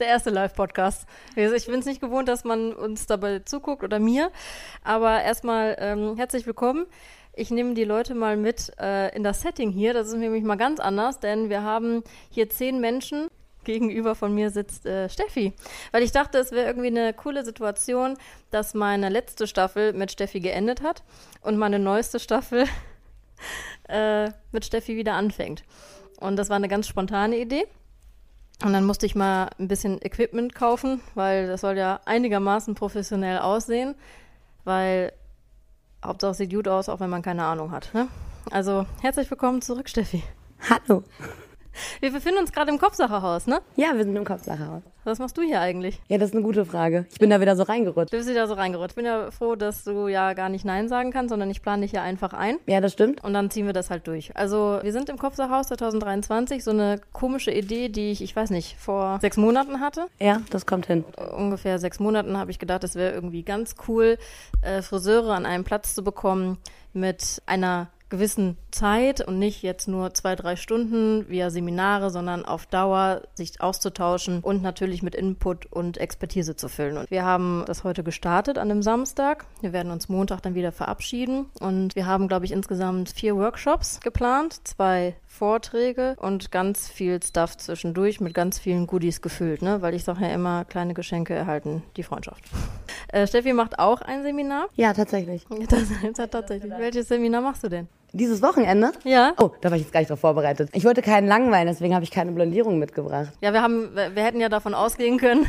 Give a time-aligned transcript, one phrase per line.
[0.00, 1.06] der erste Live-Podcast.
[1.36, 4.30] Ich bin es nicht gewohnt, dass man uns dabei zuguckt oder mir.
[4.82, 6.86] Aber erstmal ähm, herzlich willkommen.
[7.34, 9.92] Ich nehme die Leute mal mit äh, in das Setting hier.
[9.92, 13.28] Das ist nämlich mal ganz anders, denn wir haben hier zehn Menschen.
[13.62, 15.52] Gegenüber von mir sitzt äh, Steffi.
[15.92, 18.16] Weil ich dachte, es wäre irgendwie eine coole Situation,
[18.50, 21.02] dass meine letzte Staffel mit Steffi geendet hat
[21.42, 22.64] und meine neueste Staffel
[23.88, 25.62] äh, mit Steffi wieder anfängt.
[26.18, 27.66] Und das war eine ganz spontane Idee.
[28.62, 33.38] Und dann musste ich mal ein bisschen Equipment kaufen, weil das soll ja einigermaßen professionell
[33.38, 33.94] aussehen,
[34.64, 35.12] weil
[36.04, 37.92] Hauptsache sieht gut aus, auch wenn man keine Ahnung hat.
[37.94, 38.08] Ne?
[38.50, 40.22] Also herzlich willkommen zurück, Steffi.
[40.68, 41.04] Hallo.
[42.00, 43.60] Wir befinden uns gerade im Kopfsacherhaus, ne?
[43.76, 44.82] Ja, wir sind im Kopfsacherhaus.
[45.04, 46.00] Was machst du hier eigentlich?
[46.08, 47.06] Ja, das ist eine gute Frage.
[47.10, 48.12] Ich bin da wieder so reingerutscht.
[48.12, 48.92] Du bist wieder so reingerutscht.
[48.92, 51.82] Ich bin ja froh, dass du ja gar nicht Nein sagen kannst, sondern ich plane
[51.82, 52.58] dich ja einfach ein.
[52.66, 53.24] Ja, das stimmt.
[53.24, 54.36] Und dann ziehen wir das halt durch.
[54.36, 56.62] Also, wir sind im Kopfsacherhaus 2023.
[56.62, 60.06] So eine komische Idee, die ich, ich weiß nicht, vor sechs Monaten hatte.
[60.18, 61.04] Ja, das kommt hin.
[61.36, 64.18] Ungefähr sechs Monaten habe ich gedacht, es wäre irgendwie ganz cool,
[64.62, 66.58] äh, Friseure an einem Platz zu bekommen
[66.92, 72.66] mit einer gewissen Zeit und nicht jetzt nur zwei, drei Stunden via Seminare, sondern auf
[72.66, 76.98] Dauer sich auszutauschen und natürlich mit Input und Expertise zu füllen.
[76.98, 79.46] Und wir haben das heute gestartet an dem Samstag.
[79.60, 84.00] Wir werden uns Montag dann wieder verabschieden und wir haben, glaube ich, insgesamt vier Workshops
[84.00, 89.80] geplant, zwei Vorträge und ganz viel Stuff zwischendurch mit ganz vielen Goodies gefüllt, ne?
[89.80, 92.44] Weil ich sage ja immer, kleine Geschenke erhalten die Freundschaft.
[93.08, 94.68] Äh, Steffi macht auch ein Seminar.
[94.74, 95.46] Ja, tatsächlich.
[95.70, 96.72] Das, das tatsächlich.
[96.78, 97.88] Welches Seminar machst du denn?
[98.12, 98.92] Dieses Wochenende?
[99.04, 99.34] Ja.
[99.38, 100.70] Oh, da war ich jetzt gar nicht drauf vorbereitet.
[100.72, 103.32] Ich wollte keinen langweilen, deswegen habe ich keine Blondierung mitgebracht.
[103.40, 105.46] Ja, wir haben, wir hätten ja davon ausgehen können,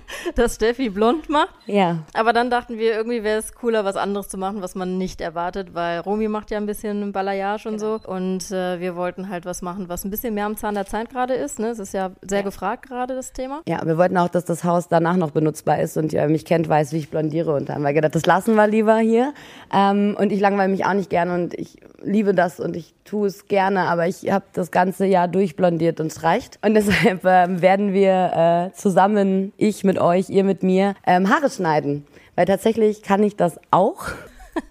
[0.34, 1.54] dass Steffi blond macht.
[1.66, 1.98] Ja.
[2.14, 5.20] Aber dann dachten wir, irgendwie wäre es cooler, was anderes zu machen, was man nicht
[5.20, 7.98] erwartet, weil Romy macht ja ein bisschen Balayage und genau.
[7.98, 8.08] so.
[8.08, 11.10] Und äh, wir wollten halt was machen, was ein bisschen mehr am Zahn der Zeit
[11.10, 11.58] gerade ist.
[11.58, 11.68] Ne?
[11.68, 12.44] Es ist ja sehr ja.
[12.44, 13.62] gefragt gerade, das Thema.
[13.66, 16.68] Ja, wir wollten auch, dass das Haus danach noch benutzbar ist und wer mich kennt,
[16.68, 17.54] weiß, wie ich blondiere.
[17.54, 19.32] Und da haben wir gedacht, das lassen wir lieber hier.
[19.72, 23.26] Ähm, und ich langweile mich auch nicht gerne und ich liebe das und ich tue
[23.26, 26.58] es gerne, aber ich habe das ganze Jahr durchblondiert und es reicht.
[26.64, 31.50] Und deshalb äh, werden wir äh, zusammen, ich mit euch, ihr mit mir, ähm, Haare
[31.50, 32.06] schneiden.
[32.34, 34.06] Weil tatsächlich kann ich das auch.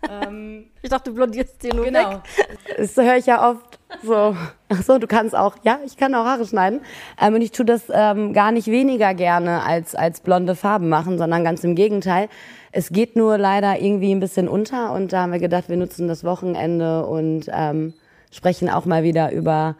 [0.10, 2.12] ähm, ich dachte, du blondierst dir nur genau.
[2.12, 2.20] weg.
[2.78, 4.36] Das höre ich ja oft so.
[4.70, 5.56] Ach so, du kannst auch.
[5.64, 6.82] Ja, ich kann auch Haare schneiden.
[7.22, 11.18] Ähm, und ich tue das ähm, gar nicht weniger gerne als, als blonde Farben machen,
[11.18, 12.30] sondern ganz im Gegenteil.
[12.72, 16.08] Es geht nur leider irgendwie ein bisschen unter und da haben wir gedacht, wir nutzen
[16.08, 17.94] das Wochenende und ähm,
[18.32, 19.76] sprechen auch mal wieder über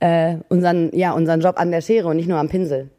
[0.00, 2.90] äh, unseren, ja, unseren Job an der Schere und nicht nur am Pinsel.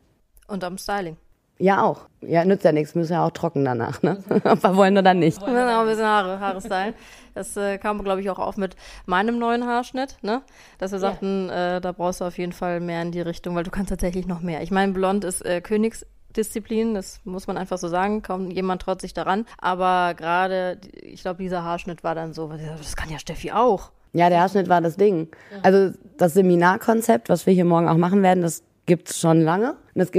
[0.47, 1.18] Und am Styling.
[1.57, 2.01] Ja, auch.
[2.21, 4.17] Ja, nützt ja nichts, müssen ja auch trocken danach, ne?
[4.43, 5.39] Ob wir wollen oder nicht.
[5.41, 6.93] Wir müssen auch ein bisschen Haare, Haare stylen.
[7.33, 10.41] Das äh, kam, glaube ich, auch auf mit meinem neuen Haarschnitt, ne?
[10.79, 11.77] Dass wir sagten, ja.
[11.77, 14.27] äh, da brauchst du auf jeden Fall mehr in die Richtung, weil du kannst tatsächlich
[14.27, 14.61] noch mehr.
[14.63, 18.21] Ich meine, blond ist äh, Königsdisziplin, das muss man einfach so sagen.
[18.21, 19.45] Kaum jemand traut sich daran.
[19.57, 23.91] Aber gerade, ich glaube, dieser Haarschnitt war dann so, das kann ja Steffi auch.
[24.11, 25.29] Ja, der Haarschnitt war das Ding.
[25.61, 29.75] Also das Seminarkonzept, was wir hier morgen auch machen werden, das gibt's schon lange.
[29.95, 30.11] Und das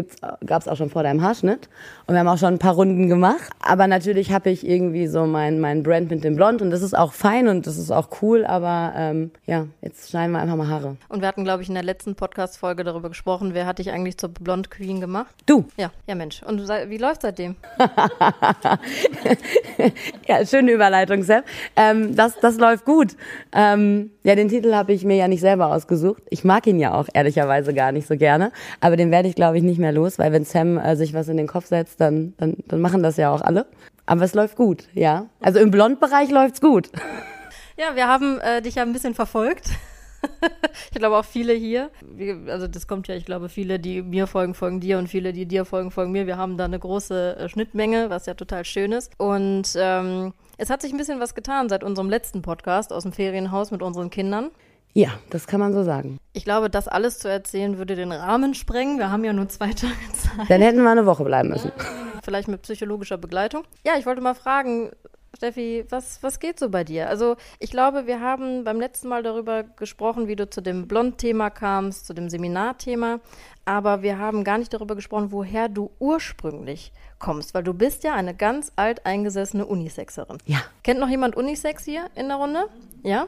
[0.47, 1.69] gab es auch schon vor deinem Haarschnitt.
[2.07, 3.51] Und wir haben auch schon ein paar Runden gemacht.
[3.61, 6.97] Aber natürlich habe ich irgendwie so mein, mein Brand mit dem Blond und das ist
[6.97, 8.47] auch fein und das ist auch cool.
[8.47, 10.97] Aber ähm, ja, jetzt schneiden wir einfach mal Haare.
[11.11, 14.17] Und wir hatten, glaube ich, in der letzten Podcast-Folge darüber gesprochen, wer hat dich eigentlich
[14.17, 15.35] zur Blond Queen gemacht?
[15.45, 15.67] Du.
[15.77, 16.43] Ja, ja Mensch.
[16.43, 17.57] Und wie läuft seitdem?
[20.27, 21.43] ja, schöne Überleitung, Sam.
[21.77, 23.15] Ähm, das, das läuft gut.
[23.53, 26.23] Ähm, ja, den Titel habe ich mir ja nicht selber ausgesucht.
[26.31, 28.53] Ich mag ihn ja auch ehrlicherweise gar nicht so gerne.
[28.81, 31.29] Aber den werde ich, glaube ich, nicht mehr los, weil wenn Sam äh, sich was
[31.29, 33.67] in den Kopf setzt, dann, dann, dann machen das ja auch alle.
[34.07, 35.27] Aber es läuft gut, ja.
[35.41, 36.91] Also im Blondbereich läuft's gut.
[37.77, 39.69] Ja, wir haben äh, dich ja ein bisschen verfolgt.
[40.91, 41.91] ich glaube auch viele hier.
[42.49, 45.47] Also das kommt ja, ich glaube, viele, die mir folgen, folgen dir und viele, die
[45.47, 46.27] dir folgen, folgen mir.
[46.27, 49.13] Wir haben da eine große äh, Schnittmenge, was ja total schön ist.
[49.19, 53.13] Und ähm, es hat sich ein bisschen was getan seit unserem letzten Podcast aus dem
[53.13, 54.51] Ferienhaus mit unseren Kindern.
[54.97, 56.17] Ja, das kann man so sagen.
[56.33, 58.97] Ich glaube, das alles zu erzählen würde den Rahmen sprengen.
[58.97, 60.49] Wir haben ja nur zwei Tage Zeit.
[60.49, 61.71] Dann hätten wir eine Woche bleiben müssen.
[62.23, 63.65] Vielleicht mit psychologischer Begleitung.
[63.85, 64.93] Ja, ich wollte mal fragen,
[65.37, 67.09] Steffi, was, was geht so bei dir?
[67.09, 71.51] Also ich glaube, wir haben beim letzten Mal darüber gesprochen, wie du zu dem Blond-Thema
[71.51, 73.21] kamst, zu dem Seminarthema.
[73.65, 78.15] aber wir haben gar nicht darüber gesprochen, woher du ursprünglich kommst, weil du bist ja
[78.15, 80.39] eine ganz alteingesessene Unisexerin.
[80.47, 80.59] Ja.
[80.83, 82.69] Kennt noch jemand Unisex hier in der Runde?
[83.03, 83.27] Ja.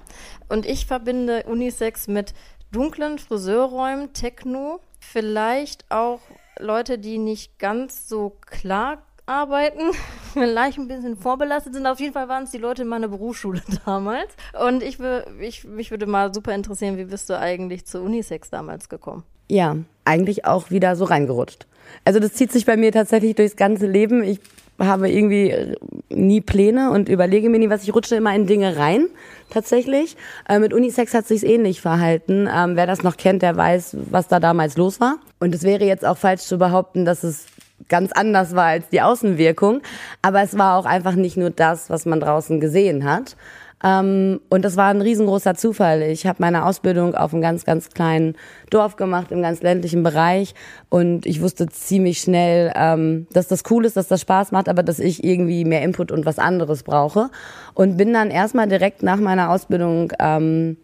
[0.48, 2.34] Und ich verbinde Unisex mit
[2.70, 6.20] dunklen Friseurräumen, Techno, vielleicht auch
[6.58, 9.92] Leute, die nicht ganz so klar arbeiten,
[10.32, 11.86] vielleicht ein bisschen vorbelastet sind.
[11.86, 14.30] Auf jeden Fall waren es die Leute in meiner Berufsschule damals.
[14.66, 14.98] Und ich,
[15.40, 19.22] ich, mich würde mal super interessieren, wie bist du eigentlich zu Unisex damals gekommen?
[19.48, 21.66] Ja, eigentlich auch wieder so reingerutscht.
[22.04, 24.22] Also das zieht sich bei mir tatsächlich durchs ganze Leben.
[24.22, 24.40] Ich
[24.78, 25.74] habe irgendwie
[26.10, 29.08] nie Pläne und überlege mir nie, was ich rutsche immer in Dinge rein,
[29.50, 30.16] tatsächlich.
[30.48, 32.48] Äh, mit Unisex hat sich's ähnlich verhalten.
[32.52, 35.16] Ähm, wer das noch kennt, der weiß, was da damals los war.
[35.40, 37.46] Und es wäre jetzt auch falsch zu behaupten, dass es
[37.88, 39.80] ganz anders war als die Außenwirkung.
[40.22, 43.36] Aber es war auch einfach nicht nur das, was man draußen gesehen hat.
[43.82, 46.02] Ähm, und das war ein riesengroßer Zufall.
[46.02, 48.34] Ich habe meine Ausbildung auf einem ganz, ganz kleinen
[48.70, 50.54] Dorf gemacht, im ganz ländlichen Bereich.
[50.88, 54.82] Und ich wusste ziemlich schnell, ähm, dass das cool ist, dass das Spaß macht, aber
[54.82, 57.30] dass ich irgendwie mehr Input und was anderes brauche.
[57.74, 60.76] Und bin dann erstmal direkt nach meiner Ausbildung ähm,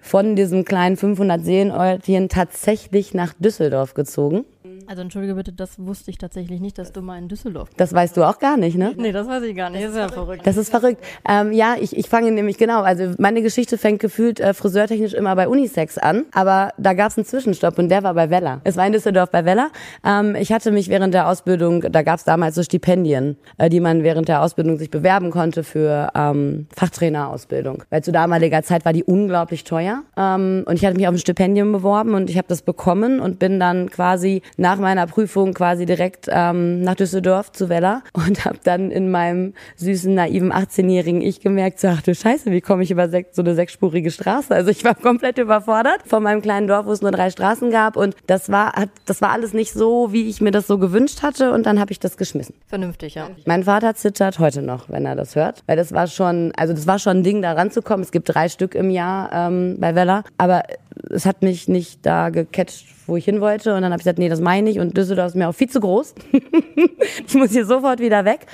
[0.00, 4.44] von diesem kleinen 500 Seelenörtchen tatsächlich nach Düsseldorf gezogen.
[4.92, 7.80] Also entschuldige bitte, das wusste ich tatsächlich nicht, dass du mal in Düsseldorf bist.
[7.80, 8.92] Das weißt du auch gar nicht, ne?
[8.94, 9.82] Nee, das weiß ich gar nicht.
[9.82, 10.46] Das ist ja verrückt.
[10.46, 11.02] Das ist verrückt.
[11.26, 15.34] Ähm, ja, ich, ich fange nämlich genau, also meine Geschichte fängt gefühlt äh, friseurtechnisch immer
[15.34, 18.60] bei Unisex an, aber da gab es einen Zwischenstopp und der war bei Weller.
[18.64, 19.70] Es war in Düsseldorf bei Weller.
[20.04, 23.80] Ähm, ich hatte mich während der Ausbildung, da gab es damals so Stipendien, äh, die
[23.80, 27.84] man während der Ausbildung sich bewerben konnte für ähm, Fachtrainerausbildung.
[27.88, 30.02] Weil zu damaliger Zeit war die unglaublich teuer.
[30.18, 33.38] Ähm, und ich hatte mich auf ein Stipendium beworben und ich habe das bekommen und
[33.38, 38.58] bin dann quasi nach meiner Prüfung quasi direkt ähm, nach Düsseldorf zu Weller und habe
[38.62, 42.90] dann in meinem süßen, naiven 18-jährigen Ich gemerkt, so, ach du Scheiße, wie komme ich
[42.90, 44.54] über so eine sechsspurige Straße?
[44.54, 47.96] Also ich war komplett überfordert von meinem kleinen Dorf, wo es nur drei Straßen gab
[47.96, 51.22] und das war, hat, das war alles nicht so, wie ich mir das so gewünscht
[51.22, 52.54] hatte und dann habe ich das geschmissen.
[52.66, 53.28] Vernünftig, ja.
[53.46, 56.86] Mein Vater zittert heute noch, wenn er das hört, weil das war schon, also das
[56.86, 58.02] war schon ein Ding, da ranzukommen.
[58.02, 60.62] Es gibt drei Stück im Jahr ähm, bei Weller, aber
[61.10, 63.74] es hat mich nicht da gecatcht, wo ich hin wollte.
[63.74, 64.78] Und dann habe ich gesagt, nee, das meine ich.
[64.78, 66.14] Und Düsseldorf ist mir auch viel zu groß.
[67.26, 68.46] ich muss hier sofort wieder weg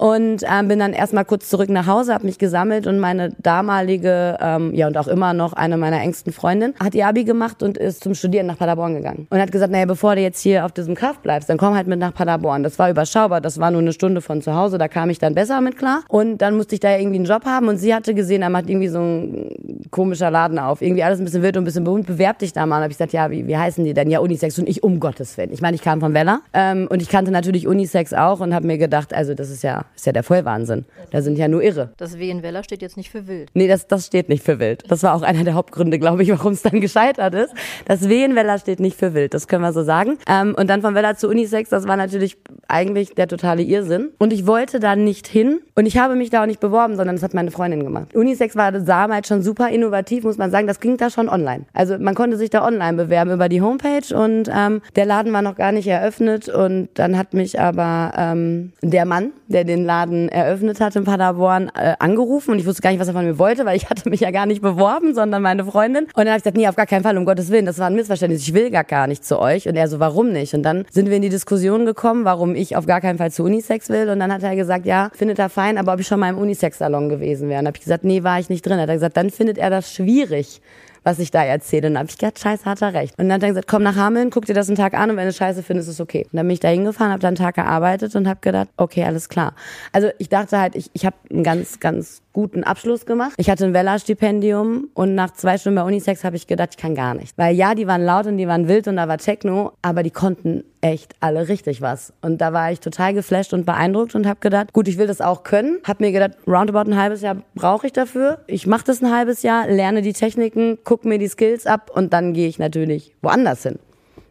[0.00, 4.38] und ähm, bin dann erstmal kurz zurück nach Hause, habe mich gesammelt und meine damalige,
[4.40, 7.76] ähm, ja und auch immer noch eine meiner engsten Freundinnen, hat ihr Abi gemacht und
[7.76, 9.26] ist zum Studieren nach Paderborn gegangen.
[9.28, 11.86] Und hat gesagt, naja, bevor du jetzt hier auf diesem Kaff bleibst, dann komm halt
[11.86, 12.62] mit nach Paderborn.
[12.62, 15.34] Das war überschaubar, das war nur eine Stunde von zu Hause, da kam ich dann
[15.34, 16.00] besser mit klar.
[16.08, 18.70] Und dann musste ich da irgendwie einen Job haben und sie hatte gesehen, er macht
[18.70, 19.50] irgendwie so ein
[19.90, 20.80] komischer Laden auf.
[20.80, 22.06] Irgendwie alles ein bisschen wild und ein bisschen bunt.
[22.06, 22.78] Bewerb dich da mal.
[22.78, 24.10] Und hab ich gesagt, ja, wie, wie heißen die denn?
[24.10, 25.52] Ja, Unisex und ich, um Gottes Willen.
[25.52, 28.66] Ich meine, ich kam von Weller ähm, und ich kannte natürlich Unisex auch und habe
[28.66, 30.84] mir gedacht, also das ist ja ist ja der Vollwahnsinn.
[31.10, 31.90] Da sind ja nur Irre.
[31.96, 33.50] Das W in Weller steht jetzt nicht für wild.
[33.54, 34.84] Nee, das, das steht nicht für wild.
[34.88, 37.54] Das war auch einer der Hauptgründe, glaube ich, warum es dann gescheitert ist.
[37.86, 40.18] Das W in Weller steht nicht für wild, das können wir so sagen.
[40.28, 42.38] Ähm, und dann von Weller zu Unisex, das war natürlich
[42.68, 44.10] eigentlich der totale Irrsinn.
[44.18, 47.16] Und ich wollte da nicht hin und ich habe mich da auch nicht beworben, sondern
[47.16, 48.14] das hat meine Freundin gemacht.
[48.14, 50.66] Unisex war damals schon super innovativ, muss man sagen.
[50.66, 51.66] Das ging da schon online.
[51.72, 55.42] Also man konnte sich da online bewerben über die Homepage und ähm, der Laden war
[55.42, 60.28] noch gar nicht eröffnet und dann hat mich aber ähm, der Mann, der den Laden
[60.28, 63.38] eröffnet hat in Paderborn, äh, angerufen und ich wusste gar nicht, was er von mir
[63.38, 66.04] wollte, weil ich hatte mich ja gar nicht beworben, sondern meine Freundin.
[66.04, 67.86] Und dann habe ich gesagt, nee, auf gar keinen Fall, um Gottes Willen, das war
[67.86, 68.42] ein Missverständnis.
[68.42, 69.68] Ich will gar, gar nicht zu euch.
[69.68, 70.54] Und er so, warum nicht?
[70.54, 73.44] Und dann sind wir in die Diskussion gekommen, warum ich auf gar keinen Fall zu
[73.44, 74.08] Unisex will.
[74.08, 76.38] Und dann hat er gesagt, ja, findet er fein, aber ob ich schon mal im
[76.38, 77.60] Unisex-Salon gewesen wäre.
[77.60, 78.80] Und habe ich gesagt, nee, war ich nicht drin.
[78.80, 80.60] Hat er gesagt, dann findet er das schwierig
[81.04, 81.88] was ich da erzähle.
[81.88, 83.18] Und dann habe ich gedacht, scheiße, hat er recht.
[83.18, 85.16] Und dann hat er gesagt, komm nach Hameln, guck dir das einen Tag an und
[85.16, 86.24] wenn du scheiße findest, ist es okay.
[86.24, 89.04] Und dann bin ich da hingefahren, habe da einen Tag gearbeitet und habe gedacht, okay,
[89.04, 89.54] alles klar.
[89.92, 93.32] Also ich dachte halt, ich, ich habe einen ganz, ganz guten Abschluss gemacht.
[93.36, 96.94] Ich hatte ein Weller-Stipendium und nach zwei Stunden bei Unisex habe ich gedacht, ich kann
[96.94, 97.36] gar nicht.
[97.36, 100.10] Weil ja, die waren laut und die waren wild und da war Techno, aber die
[100.10, 102.12] konnten echt alle richtig was.
[102.22, 105.20] Und da war ich total geflasht und beeindruckt und habe gedacht, gut, ich will das
[105.20, 105.78] auch können.
[105.84, 108.38] Hab mir gedacht, roundabout ein halbes Jahr brauche ich dafür.
[108.46, 112.12] Ich mache das ein halbes Jahr, lerne die Techniken, guck mir die Skills ab und
[112.12, 113.78] dann gehe ich natürlich woanders hin.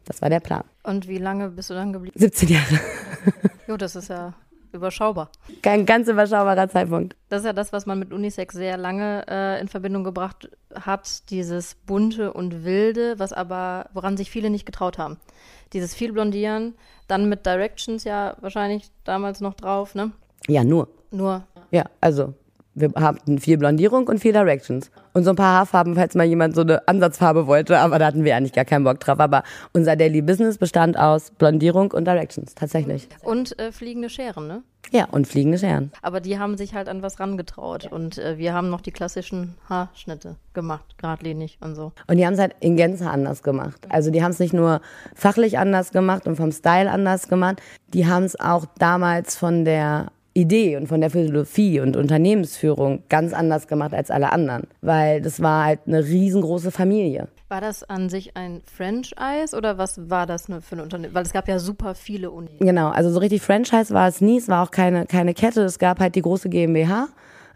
[0.05, 0.63] Das war der Plan.
[0.83, 2.17] Und wie lange bist du dann geblieben?
[2.17, 2.79] 17 Jahre.
[3.67, 4.33] jo, das ist ja
[4.71, 5.29] überschaubar.
[5.61, 7.15] Kein ganz überschaubarer Zeitpunkt.
[7.29, 11.29] Das ist ja das, was man mit Unisex sehr lange äh, in Verbindung gebracht hat,
[11.29, 15.17] dieses bunte und wilde, was aber, woran sich viele nicht getraut haben.
[15.73, 16.75] Dieses viel Blondieren,
[17.07, 20.11] dann mit Directions ja wahrscheinlich damals noch drauf, ne?
[20.47, 20.87] Ja, nur.
[21.11, 21.43] Nur.
[21.71, 22.33] Ja, also
[22.75, 24.91] wir hatten viel Blondierung und viel Directions.
[25.19, 28.23] Und so ein paar Haarfarben, falls mal jemand so eine Ansatzfarbe wollte, aber da hatten
[28.23, 29.19] wir eigentlich gar keinen Bock drauf.
[29.19, 33.09] Aber unser Daily Business bestand aus Blondierung und Directions, tatsächlich.
[33.21, 34.63] Und äh, fliegende Scheren, ne?
[34.91, 35.91] Ja, und fliegende Scheren.
[36.01, 37.91] Aber die haben sich halt an was rangetraut.
[37.91, 41.91] Und äh, wir haben noch die klassischen Haarschnitte gemacht, geradlinig und so.
[42.07, 43.87] Und die haben es halt in Gänze anders gemacht.
[43.89, 44.79] Also die haben es nicht nur
[45.15, 47.61] fachlich anders gemacht und vom Style anders gemacht,
[47.93, 53.33] die haben es auch damals von der Idee und von der Philosophie und Unternehmensführung ganz
[53.33, 57.27] anders gemacht als alle anderen, weil das war halt eine riesengroße Familie.
[57.47, 61.13] War das an sich ein Franchise oder was war das für ein Unternehmen?
[61.13, 62.51] Weil es gab ja super viele Unis.
[62.59, 65.79] Genau, also so richtig Franchise war es nie, es war auch keine, keine Kette, es
[65.79, 67.07] gab halt die große GmbH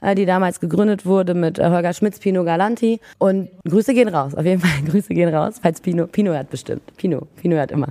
[0.04, 3.00] äh, die damals gegründet wurde mit äh, Holger Schmitz, Pino Galanti.
[3.18, 6.96] Und Grüße gehen raus, auf jeden Fall Grüße gehen raus, falls Pino, Pino hört bestimmt.
[6.98, 7.88] Pino, Pino hört immer.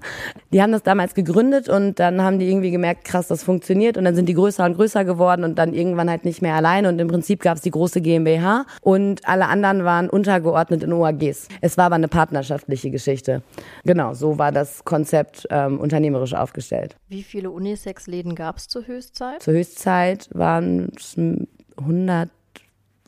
[0.53, 4.05] Die haben das damals gegründet und dann haben die irgendwie gemerkt, krass, das funktioniert und
[4.05, 6.99] dann sind die größer und größer geworden und dann irgendwann halt nicht mehr allein und
[6.99, 11.49] im Prinzip gab es die große GmbH und alle anderen waren untergeordnet in OAGs.
[11.61, 13.43] Es war aber eine partnerschaftliche Geschichte.
[13.85, 16.97] Genau, so war das Konzept ähm, unternehmerisch aufgestellt.
[17.09, 19.43] Wie viele Unisex-Läden gab es zur Höchstzeit?
[19.43, 21.17] Zur Höchstzeit waren es
[21.79, 22.31] 100,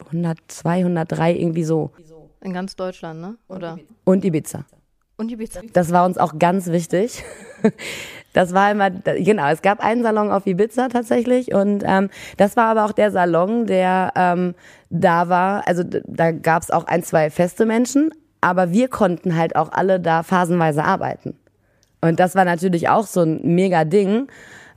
[0.07, 1.91] 100, 203, irgendwie so.
[2.41, 3.37] In ganz Deutschland, ne?
[3.49, 3.79] Oder?
[4.05, 4.65] Und Ibiza.
[5.17, 5.61] Und Ibiza.
[5.73, 7.25] Das war uns auch ganz wichtig.
[8.35, 12.67] Das war immer, genau, es gab einen Salon auf Ibiza tatsächlich und ähm, das war
[12.67, 14.57] aber auch der Salon, der ähm,
[14.91, 19.55] da war, also da gab es auch ein, zwei feste Menschen, aber wir konnten halt
[19.55, 21.39] auch alle da phasenweise arbeiten.
[22.01, 24.27] Und das war natürlich auch so ein mega Ding,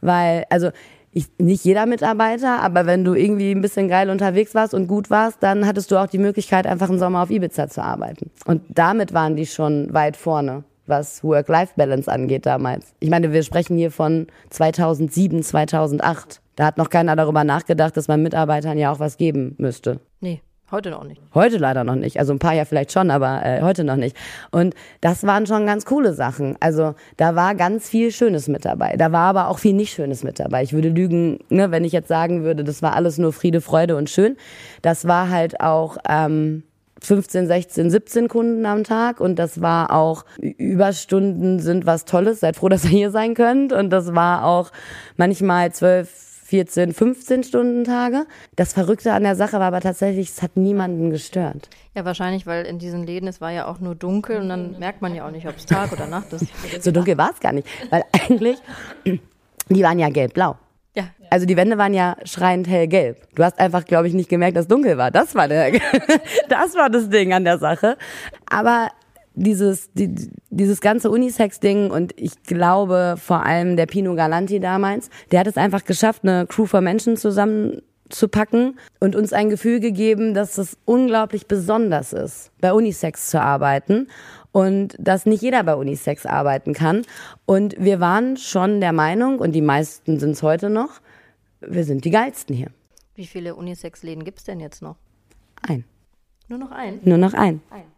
[0.01, 0.70] weil, also
[1.12, 5.10] ich, nicht jeder Mitarbeiter, aber wenn du irgendwie ein bisschen geil unterwegs warst und gut
[5.10, 8.30] warst, dann hattest du auch die Möglichkeit, einfach einen Sommer auf Ibiza zu arbeiten.
[8.46, 12.94] Und damit waren die schon weit vorne, was Work-Life-Balance angeht damals.
[13.00, 16.42] Ich meine, wir sprechen hier von 2007, 2008.
[16.56, 20.00] Da hat noch keiner darüber nachgedacht, dass man Mitarbeitern ja auch was geben müsste.
[20.22, 20.42] Nee.
[20.70, 21.22] Heute noch nicht.
[21.34, 22.20] Heute leider noch nicht.
[22.20, 24.18] Also ein paar Jahre vielleicht schon, aber äh, heute noch nicht.
[24.52, 26.58] Und das waren schon ganz coole Sachen.
[26.60, 28.98] Also da war ganz viel Schönes mit dabei.
[28.98, 30.64] Da war aber auch viel nicht Schönes mit dabei.
[30.64, 33.96] Ich würde lügen, ne, wenn ich jetzt sagen würde, das war alles nur Friede, Freude
[33.96, 34.36] und schön.
[34.82, 36.64] Das war halt auch ähm,
[37.02, 42.42] 15, 16, 17 Kunden am Tag und das war auch Überstunden sind was Tolles.
[42.42, 43.72] Seid froh, dass ihr hier sein könnt.
[43.72, 44.72] Und das war auch
[45.16, 48.25] manchmal zwölf 14, 15 Stunden Tage.
[48.56, 51.70] Das Verrückte an der Sache war aber tatsächlich, es hat niemanden gestört.
[51.94, 55.01] Ja, wahrscheinlich, weil in diesen Läden, es war ja auch nur dunkel und dann merkt
[55.01, 56.46] man ja auch nicht, ob es Tag oder Nacht ist.
[56.82, 58.60] So dunkel war es gar nicht, weil eigentlich,
[59.70, 60.56] die waren ja gelb-blau.
[60.96, 61.10] Ja.
[61.30, 63.27] Also die Wände waren ja schreiend hellgelb.
[63.36, 65.12] Du hast einfach, glaube ich, nicht gemerkt, dass dunkel war.
[65.12, 65.72] Das war der,
[66.50, 67.98] das war das Ding an der Sache.
[68.50, 68.88] Aber
[69.38, 70.13] dieses, die,
[70.50, 75.58] dieses ganze Unisex-Ding und ich glaube vor allem der Pino Galanti damals, der hat es
[75.58, 81.48] einfach geschafft, eine Crew von Menschen zusammenzupacken und uns ein Gefühl gegeben, dass es unglaublich
[81.48, 84.08] besonders ist, bei Unisex zu arbeiten
[84.51, 87.03] und dass nicht jeder bei Unisex arbeiten kann.
[87.46, 91.00] Und wir waren schon der Meinung, und die meisten sind es heute noch,
[91.62, 92.72] wir sind die geilsten hier.
[93.13, 94.96] Wie viele Unisex-Läden gibt es denn jetzt noch?
[95.62, 95.86] Ein.
[96.48, 97.00] Nur noch ein?
[97.03, 97.62] Nur noch ein.
[97.70, 97.97] ein.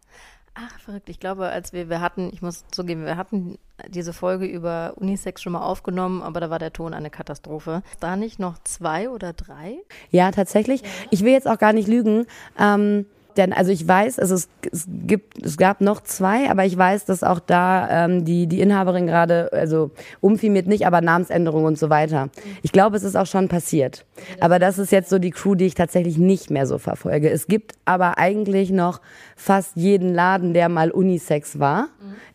[0.62, 1.10] Ach, verrückt.
[1.10, 5.42] Ich glaube, als wir, wir hatten, ich muss zugeben, wir hatten diese Folge über Unisex
[5.42, 7.82] schon mal aufgenommen, aber da war der Ton eine Katastrophe.
[7.92, 9.78] Ist da nicht noch zwei oder drei?
[10.12, 10.84] Ja, tatsächlich.
[11.12, 12.26] Ich will jetzt auch gar nicht lügen.
[12.60, 13.06] Ähm,
[13.40, 17.06] denn also ich weiß, also es, es gibt, es gab noch zwei, aber ich weiß,
[17.06, 21.90] dass auch da ähm, die die Inhaberin gerade also umfirmiert nicht, aber Namensänderung und so
[21.90, 22.30] weiter.
[22.62, 24.06] Ich glaube, es ist auch schon passiert.
[24.42, 27.30] Aber das ist jetzt so die Crew, die ich tatsächlich nicht mehr so verfolge.
[27.30, 29.02] Es gibt aber eigentlich noch
[29.36, 31.88] fast jeden Laden, der mal Unisex war,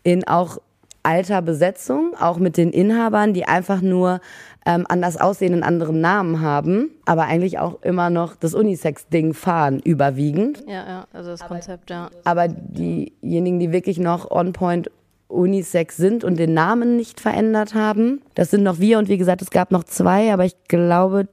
[0.02, 0.58] in auch
[1.04, 4.20] alter Besetzung, auch mit den Inhabern, die einfach nur
[4.66, 10.64] ähm, anders aussehenden anderen Namen haben, aber eigentlich auch immer noch das Unisex-Ding fahren, überwiegend.
[10.66, 12.10] Ja, ja, also das Konzept, ja.
[12.24, 14.90] Aber diejenigen, die wirklich noch on-point
[15.28, 19.42] Unisex sind und den Namen nicht verändert haben, das sind noch wir und wie gesagt,
[19.42, 21.28] es gab noch zwei, aber ich glaube,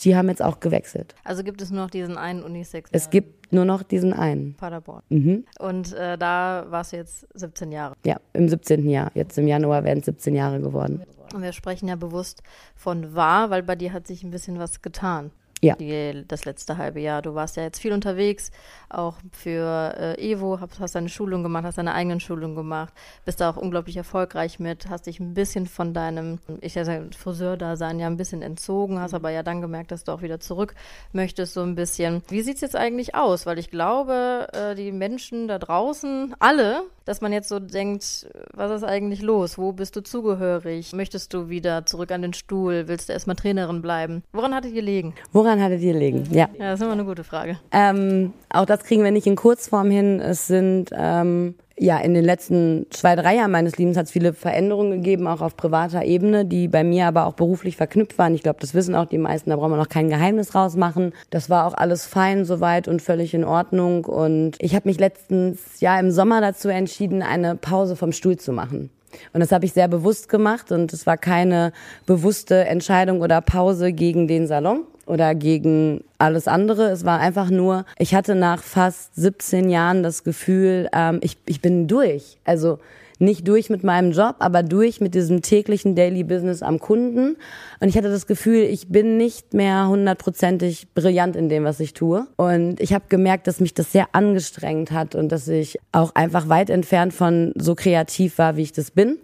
[0.00, 1.14] die haben jetzt auch gewechselt.
[1.24, 2.90] Also gibt es nur noch diesen einen Unisex?
[2.92, 4.54] Es gibt nur noch diesen einen.
[4.54, 5.02] Paderborn.
[5.08, 5.44] Mhm.
[5.60, 7.94] Und äh, da warst du jetzt 17 Jahre?
[8.04, 8.88] Ja, im 17.
[8.88, 9.10] Jahr.
[9.14, 11.02] Jetzt im Januar werden es 17 Jahre geworden.
[11.34, 12.42] Und wir sprechen ja bewusst
[12.76, 15.30] von wahr, weil bei dir hat sich ein bisschen was getan.
[15.64, 15.76] Ja.
[15.76, 17.22] Die, das letzte halbe Jahr.
[17.22, 18.50] Du warst ja jetzt viel unterwegs,
[18.90, 22.92] auch für äh, Evo, hast, hast deine Schulung gemacht, hast deine eigenen Schulungen gemacht,
[23.24, 27.98] bist da auch unglaublich erfolgreich mit, hast dich ein bisschen von deinem, ich sage Friseur-Dasein
[27.98, 30.74] ja ein bisschen entzogen, hast aber ja dann gemerkt, dass du auch wieder zurück
[31.12, 32.22] möchtest, so ein bisschen.
[32.28, 33.46] Wie sieht es jetzt eigentlich aus?
[33.46, 38.70] Weil ich glaube, äh, die Menschen da draußen, alle, dass man jetzt so denkt, was
[38.70, 39.58] ist eigentlich los?
[39.58, 40.92] Wo bist du zugehörig?
[40.92, 42.88] Möchtest du wieder zurück an den Stuhl?
[42.88, 44.22] Willst du erstmal Trainerin bleiben?
[44.32, 45.14] Woran hattet ihr liegen?
[45.32, 46.26] Woran hattet ihr liegen?
[46.30, 46.48] Ja.
[46.58, 47.58] Ja, das ist immer eine gute Frage.
[47.72, 50.20] Ähm, auch das kriegen wir nicht in Kurzform hin.
[50.20, 54.32] Es sind ähm, ja, in den letzten zwei, drei Jahren meines Lebens hat es viele
[54.32, 58.34] Veränderungen gegeben, auch auf privater Ebene, die bei mir aber auch beruflich verknüpft waren.
[58.34, 61.12] Ich glaube, das wissen auch die meisten, da brauchen wir noch kein Geheimnis rausmachen.
[61.30, 64.04] Das war auch alles fein soweit und völlig in Ordnung.
[64.04, 68.52] Und ich habe mich letztens, ja, im Sommer dazu entschieden, eine Pause vom Stuhl zu
[68.52, 68.90] machen.
[69.32, 71.72] Und das habe ich sehr bewusst gemacht und es war keine
[72.06, 76.90] bewusste Entscheidung oder Pause gegen den Salon oder gegen alles andere.
[76.90, 81.60] Es war einfach nur, ich hatte nach fast 17 Jahren das Gefühl, ähm, ich, ich
[81.60, 82.38] bin durch.
[82.44, 82.78] Also
[83.18, 87.36] nicht durch mit meinem Job, aber durch mit diesem täglichen Daily Business am Kunden.
[87.80, 91.94] Und ich hatte das Gefühl, ich bin nicht mehr hundertprozentig brillant in dem, was ich
[91.94, 92.26] tue.
[92.36, 96.48] Und ich habe gemerkt, dass mich das sehr angestrengt hat und dass ich auch einfach
[96.48, 99.18] weit entfernt von so kreativ war, wie ich das bin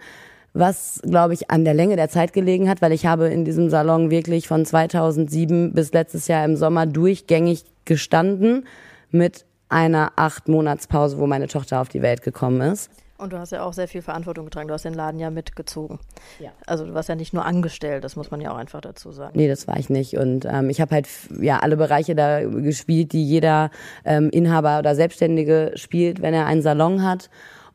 [0.52, 3.70] was, glaube ich, an der Länge der Zeit gelegen hat, weil ich habe in diesem
[3.70, 8.66] Salon wirklich von 2007 bis letztes Jahr im Sommer durchgängig gestanden
[9.10, 12.90] mit einer acht Monatspause, wo meine Tochter auf die Welt gekommen ist.
[13.20, 14.68] Und du hast ja auch sehr viel Verantwortung getragen.
[14.68, 15.98] Du hast den Laden ja mitgezogen.
[16.38, 16.52] Ja.
[16.66, 19.32] Also du warst ja nicht nur angestellt, das muss man ja auch einfach dazu sagen.
[19.36, 20.16] Nee, das war ich nicht.
[20.16, 21.06] Und ähm, ich habe halt
[21.38, 23.70] ja alle Bereiche da gespielt, die jeder
[24.06, 27.28] ähm, Inhaber oder Selbstständige spielt, wenn er einen Salon hat.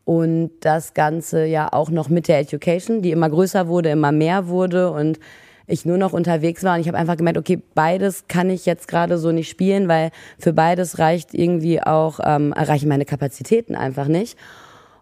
[0.06, 4.48] Und das Ganze ja auch noch mit der Education, die immer größer wurde, immer mehr
[4.48, 5.20] wurde und
[5.68, 6.76] ich nur noch unterwegs war.
[6.76, 10.12] Und ich habe einfach gemerkt, okay, beides kann ich jetzt gerade so nicht spielen, weil
[10.38, 14.38] für beides reicht irgendwie auch, ähm, erreichen meine Kapazitäten einfach nicht.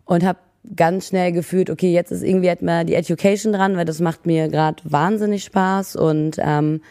[0.06, 0.40] Und habe
[0.76, 4.48] ganz schnell gefühlt, okay, jetzt ist irgendwie etwa die Education dran, weil das macht mir
[4.48, 5.98] gerade wahnsinnig Spaß.
[5.98, 6.82] Und ähm,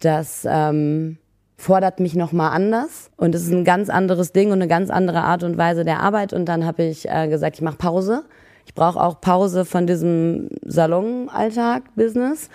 [0.00, 1.18] das ähm,
[1.56, 5.22] fordert mich nochmal anders und es ist ein ganz anderes Ding und eine ganz andere
[5.22, 8.24] Art und Weise der Arbeit und dann habe ich äh, gesagt, ich mache Pause.
[8.66, 12.50] Ich brauche auch Pause von diesem Salonalltag-Business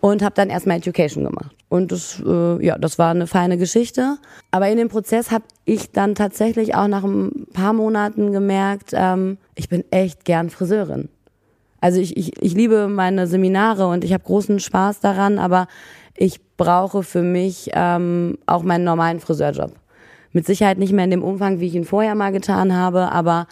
[0.00, 1.54] und habe dann erstmal Education gemacht.
[1.68, 4.18] Und das, äh, ja, das war eine feine Geschichte.
[4.52, 9.38] Aber in dem Prozess habe ich dann tatsächlich auch nach ein paar Monaten gemerkt, ähm,
[9.56, 11.08] ich bin echt gern Friseurin.
[11.80, 15.66] Also ich, ich, ich liebe meine Seminare und ich habe großen Spaß daran, aber
[16.16, 19.72] ich brauche für mich ähm, auch meinen normalen Friseurjob.
[20.32, 23.46] Mit Sicherheit nicht mehr in dem Umfang, wie ich ihn vorher mal getan habe, aber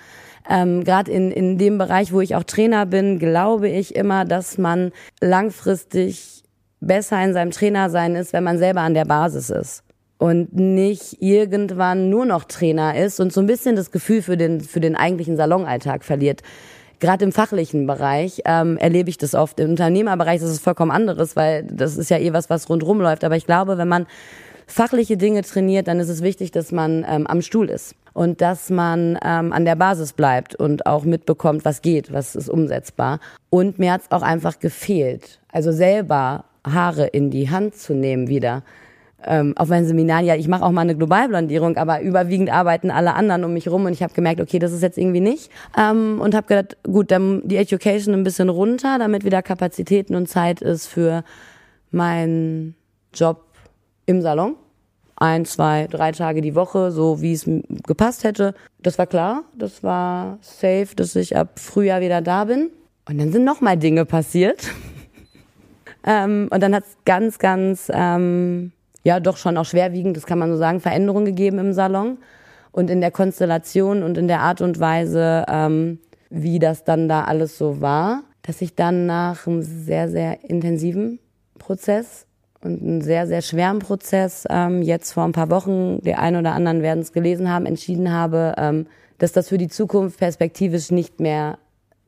[0.49, 4.59] ähm, gerade in, in dem Bereich, wo ich auch Trainer bin, glaube ich immer, dass
[4.59, 6.43] man langfristig
[6.81, 9.85] besser in seinem Trainer sein ist, wenn man selber an der Basis ist
[10.19, 14.61] und nicht irgendwann nur noch Trainer ist und so ein bisschen das Gefühl für den
[14.61, 16.43] für den eigentlichen Salonalltag verliert.
[17.01, 19.61] Gerade im fachlichen Bereich ähm, erlebe ich das oft.
[19.61, 23.25] Im Unternehmerbereich ist es vollkommen anderes, weil das ist ja eh was, was rundrum läuft.
[23.25, 24.07] Aber ich glaube, wenn man
[24.67, 28.71] fachliche Dinge trainiert, dann ist es wichtig, dass man ähm, am Stuhl ist und dass
[28.71, 33.21] man ähm, an der Basis bleibt und auch mitbekommt, was geht, was ist umsetzbar.
[33.51, 38.29] Und mir hat es auch einfach gefehlt, also selber Haare in die Hand zu nehmen
[38.29, 38.63] wieder.
[39.27, 43.15] Ähm, auf meinen Seminaren, ja, ich mache auch mal eine Globalblondierung, aber überwiegend arbeiten alle
[43.15, 45.51] anderen um mich rum und ich habe gemerkt, okay, das ist jetzt irgendwie nicht.
[45.79, 50.29] Ähm, und habe gedacht, gut, dann die Education ein bisschen runter, damit wieder Kapazitäten und
[50.29, 51.25] Zeit ist für
[51.91, 52.75] meinen
[53.15, 53.45] Job
[54.07, 54.57] im Salon.
[55.17, 57.49] Ein, zwei, drei Tage die Woche, so wie es
[57.87, 58.55] gepasst hätte.
[58.83, 62.71] Das war klar, das war safe, dass ich ab Frühjahr wieder da bin.
[63.09, 64.69] Und dann sind nochmal Dinge passiert.
[66.07, 68.73] Ähm, und dann hat es ganz, ganz, ähm,
[69.05, 72.19] ja doch schon auch schwerwiegend, das kann man so sagen, Veränderungen gegeben im Salon
[72.73, 77.25] und in der Konstellation und in der Art und Weise, ähm, wie das dann da
[77.25, 81.21] alles so war, dass ich dann nach einem sehr, sehr intensiven
[81.59, 82.27] Prozess
[82.63, 86.53] und einem sehr, sehr schweren Prozess ähm, jetzt vor ein paar Wochen, der ein oder
[86.53, 88.87] anderen werden es gelesen haben, entschieden habe, ähm,
[89.19, 91.59] dass das für die Zukunft perspektivisch nicht mehr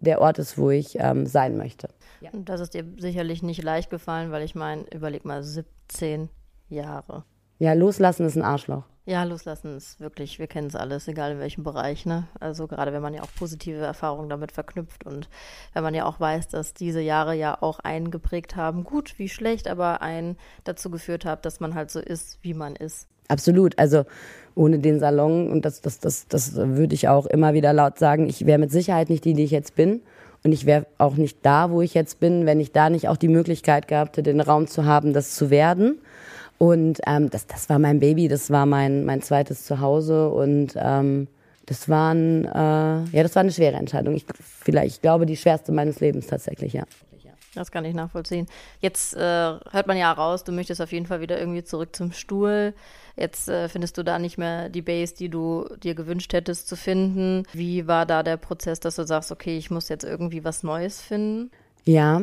[0.00, 1.88] der Ort ist, wo ich ähm, sein möchte.
[2.20, 2.30] Ja.
[2.32, 6.28] Und das ist dir sicherlich nicht leicht gefallen, weil ich meine, überleg mal, 17
[6.68, 7.24] Jahre.
[7.58, 8.84] Ja, loslassen ist ein Arschloch.
[9.08, 12.26] Ja, loslassen ist wirklich, wir kennen es alles, egal in welchem Bereich, ne?
[12.40, 15.28] Also gerade wenn man ja auch positive Erfahrungen damit verknüpft und
[15.74, 19.28] wenn man ja auch weiß, dass diese Jahre ja auch einen geprägt haben, gut wie
[19.28, 23.06] schlecht, aber einen dazu geführt haben, dass man halt so ist, wie man ist.
[23.28, 23.78] Absolut.
[23.78, 24.04] Also
[24.56, 28.28] ohne den Salon, und das, das, das, das würde ich auch immer wieder laut sagen,
[28.28, 30.02] ich wäre mit Sicherheit nicht die, die ich jetzt bin.
[30.42, 33.16] Und ich wäre auch nicht da, wo ich jetzt bin, wenn ich da nicht auch
[33.16, 35.98] die Möglichkeit gehabt hätte, den Raum zu haben, das zu werden.
[36.58, 41.28] Und ähm, das, das war mein Baby, das war mein, mein zweites Zuhause und ähm,
[41.66, 44.14] das war ein, äh, ja, das war eine schwere Entscheidung.
[44.14, 46.84] Ich, vielleicht, ich glaube, die schwerste meines Lebens tatsächlich, ja.
[47.56, 48.46] Das kann ich nachvollziehen.
[48.80, 52.12] Jetzt äh, hört man ja raus, du möchtest auf jeden Fall wieder irgendwie zurück zum
[52.12, 52.74] Stuhl.
[53.16, 56.76] Jetzt äh, findest du da nicht mehr die Base, die du dir gewünscht hättest zu
[56.76, 57.44] finden.
[57.54, 61.00] Wie war da der Prozess, dass du sagst, okay, ich muss jetzt irgendwie was Neues
[61.00, 61.50] finden?
[61.84, 62.22] Ja,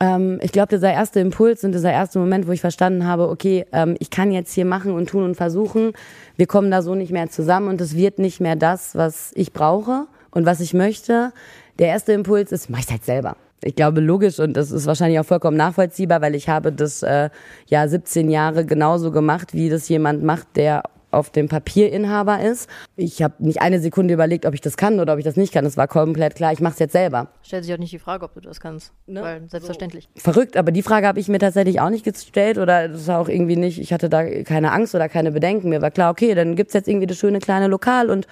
[0.00, 3.66] ähm, ich glaube, dieser erste Impuls und dieser erste Moment, wo ich verstanden habe, okay,
[3.72, 5.92] ähm, ich kann jetzt hier machen und tun und versuchen,
[6.36, 9.52] wir kommen da so nicht mehr zusammen und es wird nicht mehr das, was ich
[9.52, 11.32] brauche und was ich möchte,
[11.78, 13.36] der erste Impuls ist, mach ich halt selber.
[13.62, 17.28] Ich glaube logisch und das ist wahrscheinlich auch vollkommen nachvollziehbar, weil ich habe das äh,
[17.66, 22.68] ja 17 Jahre genauso gemacht, wie das jemand macht, der auf dem Papier Inhaber ist.
[22.96, 25.52] Ich habe nicht eine Sekunde überlegt, ob ich das kann oder ob ich das nicht
[25.52, 25.66] kann.
[25.66, 27.28] Es war komplett klar, ich mache es jetzt selber.
[27.42, 29.22] Stellt sich auch nicht die Frage, ob du das kannst, ne?
[29.22, 30.08] weil selbstverständlich.
[30.14, 30.32] So.
[30.32, 33.28] Verrückt, aber die Frage habe ich mir tatsächlich auch nicht gestellt oder das war auch
[33.28, 35.68] irgendwie nicht, ich hatte da keine Angst oder keine Bedenken.
[35.68, 38.26] Mir war klar, okay, dann gibt's jetzt irgendwie das schöne kleine Lokal und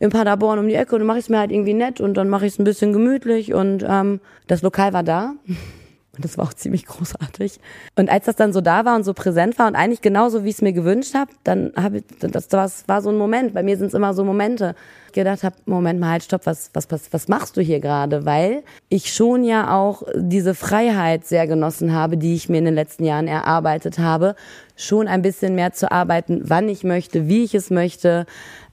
[0.00, 2.14] in Paderborn um die Ecke und dann mache ich es mir halt irgendwie nett und
[2.14, 5.34] dann mache ich es ein bisschen gemütlich und ähm, das Lokal war da.
[6.18, 7.60] Und das war auch ziemlich großartig.
[7.94, 10.48] Und als das dann so da war und so präsent war und eigentlich genauso, wie
[10.48, 13.54] ich es mir gewünscht habe, dann habe ich, das, das war so ein Moment.
[13.54, 14.74] Bei mir sind es immer so Momente.
[15.06, 18.26] Ich gedacht habe, Moment mal, halt, stopp, was, was, was, was machst du hier gerade?
[18.26, 22.74] Weil ich schon ja auch diese Freiheit sehr genossen habe, die ich mir in den
[22.74, 24.34] letzten Jahren erarbeitet habe,
[24.74, 28.26] schon ein bisschen mehr zu arbeiten, wann ich möchte, wie ich es möchte,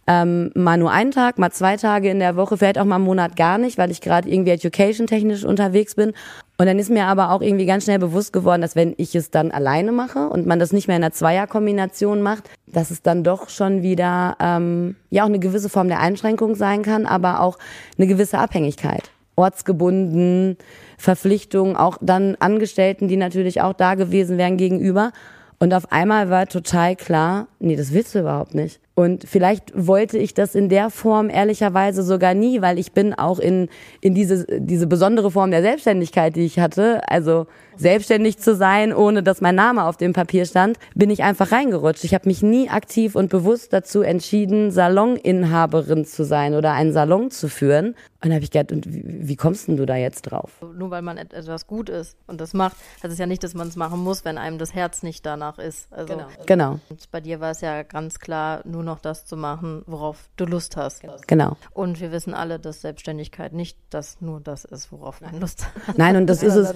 [0.07, 3.05] ähm, mal nur einen Tag, mal zwei Tage in der Woche, vielleicht auch mal einen
[3.05, 6.13] Monat gar nicht, weil ich gerade irgendwie education-technisch unterwegs bin.
[6.57, 9.29] Und dann ist mir aber auch irgendwie ganz schnell bewusst geworden, dass wenn ich es
[9.29, 13.23] dann alleine mache und man das nicht mehr in einer Zweierkombination macht, dass es dann
[13.23, 17.57] doch schon wieder ähm, ja auch eine gewisse Form der Einschränkung sein kann, aber auch
[17.97, 19.11] eine gewisse Abhängigkeit.
[19.35, 20.57] Ortsgebunden,
[20.97, 25.11] Verpflichtungen, auch dann Angestellten, die natürlich auch da gewesen wären gegenüber.
[25.59, 28.79] Und auf einmal war total klar, nee, das willst du überhaupt nicht.
[28.93, 33.39] Und vielleicht wollte ich das in der Form ehrlicherweise sogar nie, weil ich bin auch
[33.39, 33.67] in,
[33.99, 37.45] in diese, diese besondere Form der Selbstständigkeit, die ich hatte, also
[37.77, 42.05] selbstständig zu sein, ohne dass mein Name auf dem Papier stand, bin ich einfach reingerutscht.
[42.05, 47.31] Ich habe mich nie aktiv und bewusst dazu entschieden, Saloninhaberin zu sein oder einen Salon
[47.31, 47.95] zu führen.
[48.23, 50.51] Und da habe ich gedacht, und wie, wie kommst denn du da jetzt drauf?
[50.73, 53.67] Nur weil man etwas gut ist und das macht, heißt es ja nicht, dass man
[53.67, 55.91] es machen muss, wenn einem das Herz nicht danach ist.
[55.91, 56.27] Also, genau.
[56.45, 56.79] genau.
[56.89, 60.45] Und bei dir war es ja ganz klar, nur noch das zu machen, worauf du
[60.45, 61.01] Lust hast.
[61.27, 61.57] Genau.
[61.71, 65.97] Und wir wissen alle, dass Selbstständigkeit nicht das nur das ist, worauf man Lust hat.
[65.97, 66.73] Nein, und das ist es.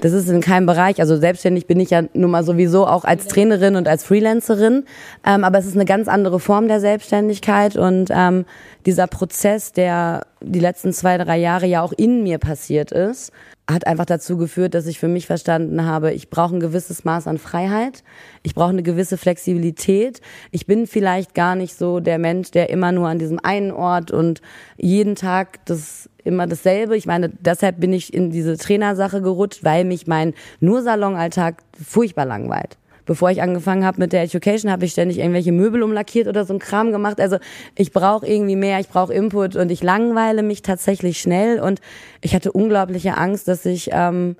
[0.00, 1.00] Das ist in keinem Bereich.
[1.00, 4.84] Also selbstständig bin ich ja nun mal sowieso auch als Trainerin und als Freelancerin.
[5.24, 8.44] Ähm, aber es ist eine ganz andere Form der Selbstständigkeit und ähm,
[8.86, 13.32] dieser Prozess, der die letzten zwei, drei Jahre ja auch in mir passiert ist,
[13.70, 17.26] hat einfach dazu geführt, dass ich für mich verstanden habe, ich brauche ein gewisses Maß
[17.26, 18.02] an Freiheit,
[18.42, 20.22] ich brauche eine gewisse Flexibilität.
[20.50, 24.10] Ich bin vielleicht gar nicht so der Mensch, der immer nur an diesem einen Ort
[24.10, 24.40] und
[24.78, 26.96] jeden Tag das immer dasselbe.
[26.96, 32.24] Ich meine, deshalb bin ich in diese Trainersache gerutscht, weil mich mein nur Salonalltag furchtbar
[32.24, 36.44] langweilt bevor ich angefangen habe mit der Education, habe ich ständig irgendwelche Möbel umlackiert oder
[36.44, 37.20] so ein Kram gemacht.
[37.20, 37.38] Also
[37.74, 41.80] ich brauche irgendwie mehr, ich brauche Input und ich langweile mich tatsächlich schnell und
[42.20, 44.36] ich hatte unglaubliche Angst, dass ich ähm,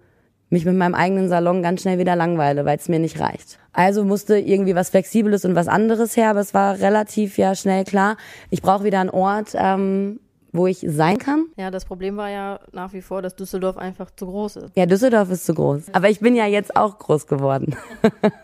[0.50, 3.58] mich mit meinem eigenen Salon ganz schnell wieder langweile, weil es mir nicht reicht.
[3.72, 7.84] Also musste irgendwie was Flexibles und was anderes her, aber es war relativ ja schnell
[7.84, 8.18] klar,
[8.50, 10.20] ich brauche wieder einen Ort, ähm,
[10.58, 11.46] wo ich sein kann.
[11.56, 14.76] Ja, das Problem war ja nach wie vor, dass Düsseldorf einfach zu groß ist.
[14.76, 15.94] Ja, Düsseldorf ist zu groß.
[15.94, 17.76] Aber ich bin ja jetzt auch groß geworden.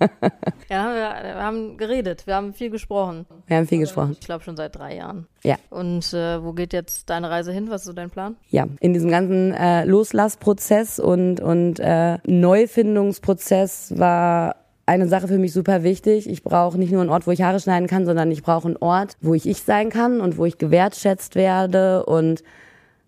[0.70, 3.26] ja, wir, wir, haben geredet, wir haben viel gesprochen.
[3.46, 4.12] Wir haben viel gesprochen.
[4.12, 5.26] Ich glaube schon seit drei Jahren.
[5.42, 5.56] Ja.
[5.68, 7.68] Und äh, wo geht jetzt deine Reise hin?
[7.68, 8.36] Was ist so dein Plan?
[8.48, 15.52] Ja, in diesem ganzen äh, Loslassprozess und, und äh, Neufindungsprozess war eine Sache für mich
[15.52, 16.28] super wichtig.
[16.28, 18.76] Ich brauche nicht nur einen Ort, wo ich Haare schneiden kann, sondern ich brauche einen
[18.76, 22.42] Ort, wo ich ich sein kann und wo ich gewertschätzt werde und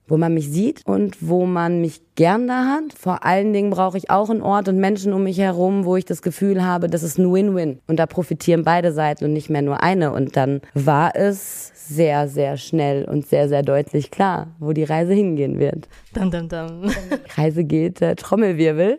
[0.08, 2.92] wo man mich sieht und wo man mich gern da hat.
[2.96, 6.04] Vor allen Dingen brauche ich auch einen Ort und Menschen um mich herum, wo ich
[6.04, 7.80] das Gefühl habe, das ist ein Win-Win.
[7.86, 10.12] Und da profitieren beide Seiten und nicht mehr nur eine.
[10.12, 15.12] Und dann war es sehr, sehr schnell und sehr, sehr deutlich klar, wo die Reise
[15.12, 15.88] hingehen wird.
[16.14, 16.90] Dum, dum, dum.
[17.36, 18.98] Reise geht äh, Trommelwirbel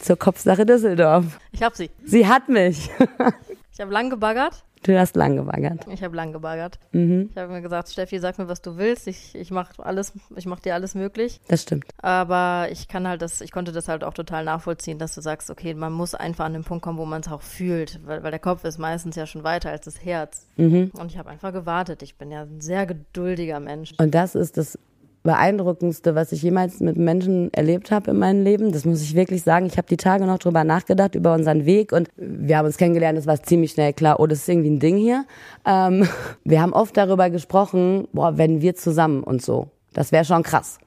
[0.00, 1.38] zur Kopfsache Düsseldorf.
[1.52, 1.90] Ich hab sie.
[2.04, 2.90] Sie hat mich.
[3.72, 4.64] ich habe lang gebaggert.
[4.82, 5.86] Du hast lang gebaggert.
[5.92, 6.78] Ich habe lang gebaggert.
[6.92, 7.28] Mhm.
[7.30, 9.06] Ich habe mir gesagt, Steffi, sag mir, was du willst.
[9.08, 11.38] Ich, ich mach alles, ich mach dir alles möglich.
[11.48, 11.84] Das stimmt.
[12.00, 15.50] Aber ich kann halt das, ich konnte das halt auch total nachvollziehen, dass du sagst,
[15.50, 18.30] okay, man muss einfach an den Punkt kommen, wo man es auch fühlt, weil, weil
[18.30, 20.46] der Kopf ist meistens ja schon weiter als das Herz.
[20.56, 20.92] Mhm.
[20.98, 22.02] Und ich habe einfach gewartet.
[22.02, 23.92] Ich bin ja ein sehr geduldiger Mensch.
[23.98, 24.78] Und das ist das
[25.22, 28.72] beeindruckendste, was ich jemals mit Menschen erlebt habe in meinem Leben.
[28.72, 29.66] Das muss ich wirklich sagen.
[29.66, 33.18] Ich habe die Tage noch drüber nachgedacht, über unseren Weg und wir haben uns kennengelernt,
[33.18, 35.26] es war ziemlich schnell klar, oh, das ist irgendwie ein Ding hier.
[35.66, 36.08] Ähm,
[36.44, 39.68] wir haben oft darüber gesprochen, boah, wenn wir zusammen und so.
[39.92, 40.78] Das wäre schon krass.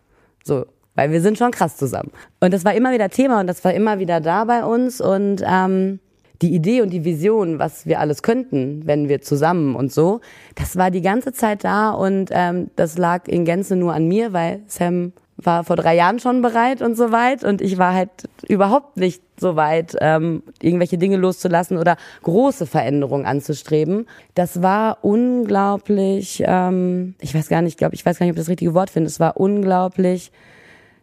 [0.44, 0.66] So,
[0.96, 2.12] weil wir sind schon krass zusammen.
[2.40, 5.44] Und das war immer wieder Thema und das war immer wieder da bei uns und
[5.46, 6.00] ähm,
[6.44, 10.20] die Idee und die Vision, was wir alles könnten, wenn wir zusammen und so,
[10.56, 14.34] das war die ganze Zeit da und ähm, das lag in Gänze nur an mir,
[14.34, 18.10] weil Sam war vor drei Jahren schon bereit und so weit und ich war halt
[18.48, 24.06] überhaupt nicht so weit, ähm, irgendwelche Dinge loszulassen oder große Veränderungen anzustreben.
[24.36, 28.44] Das war unglaublich, ähm, ich weiß gar nicht, glaube ich weiß gar nicht, ob ich
[28.44, 29.08] das richtige Wort finde.
[29.08, 30.32] Es war unglaublich,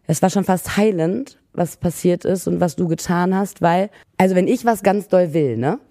[0.06, 4.34] es war schon fast heilend, was passiert ist und was du getan hast, weil, also
[4.34, 5.78] wenn ich was ganz doll will, ne?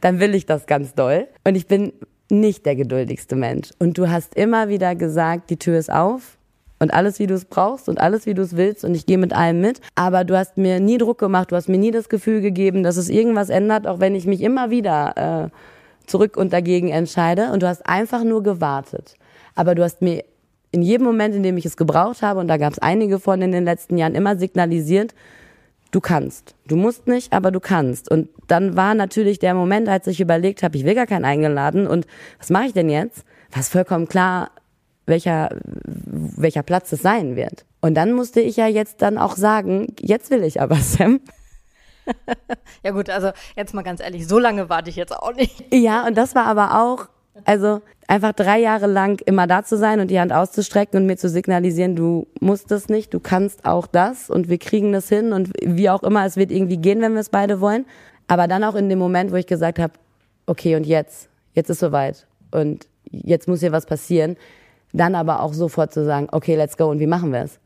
[0.00, 1.28] dann will ich das ganz doll.
[1.44, 1.92] Und ich bin
[2.30, 3.70] nicht der geduldigste Mensch.
[3.78, 6.38] Und du hast immer wieder gesagt, die Tür ist auf
[6.78, 9.18] und alles, wie du es brauchst und alles, wie du es willst und ich gehe
[9.18, 9.80] mit allem mit.
[9.94, 12.96] Aber du hast mir nie Druck gemacht, du hast mir nie das Gefühl gegeben, dass
[12.96, 17.50] es irgendwas ändert, auch wenn ich mich immer wieder äh, zurück und dagegen entscheide.
[17.52, 19.16] Und du hast einfach nur gewartet.
[19.54, 20.24] Aber du hast mir
[20.74, 23.40] in jedem Moment, in dem ich es gebraucht habe, und da gab es einige von
[23.40, 25.14] in den letzten Jahren, immer signalisiert,
[25.92, 26.56] du kannst.
[26.66, 28.10] Du musst nicht, aber du kannst.
[28.10, 31.86] Und dann war natürlich der Moment, als ich überlegt habe, ich will gar keinen eingeladen
[31.86, 32.06] und
[32.38, 33.24] was mache ich denn jetzt?
[33.52, 34.50] War es vollkommen klar,
[35.06, 37.64] welcher, welcher Platz es sein wird.
[37.80, 41.20] Und dann musste ich ja jetzt dann auch sagen, jetzt will ich aber, Sam.
[42.82, 45.72] ja gut, also jetzt mal ganz ehrlich, so lange warte ich jetzt auch nicht.
[45.72, 47.08] Ja, und das war aber auch,
[47.44, 51.16] also einfach drei Jahre lang immer da zu sein und die Hand auszustrecken und mir
[51.16, 55.32] zu signalisieren, du musst es nicht, du kannst auch das und wir kriegen das hin
[55.32, 57.86] und wie auch immer, es wird irgendwie gehen, wenn wir es beide wollen.
[58.28, 59.92] Aber dann auch in dem Moment, wo ich gesagt habe,
[60.46, 64.36] okay, und jetzt, jetzt ist soweit und jetzt muss hier was passieren,
[64.92, 67.58] dann aber auch sofort zu sagen, okay, let's go und wie machen wir es?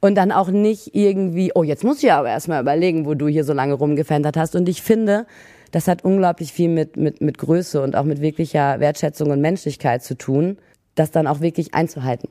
[0.00, 3.42] Und dann auch nicht irgendwie, oh, jetzt muss ich aber erstmal überlegen, wo du hier
[3.42, 4.54] so lange rumgefendert hast.
[4.54, 5.26] Und ich finde,
[5.70, 10.02] das hat unglaublich viel mit, mit, mit Größe und auch mit wirklicher Wertschätzung und Menschlichkeit
[10.02, 10.58] zu tun,
[10.94, 12.28] das dann auch wirklich einzuhalten.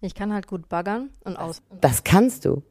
[0.00, 1.62] Ich kann halt gut baggern und aus.
[1.80, 2.62] Das kannst du.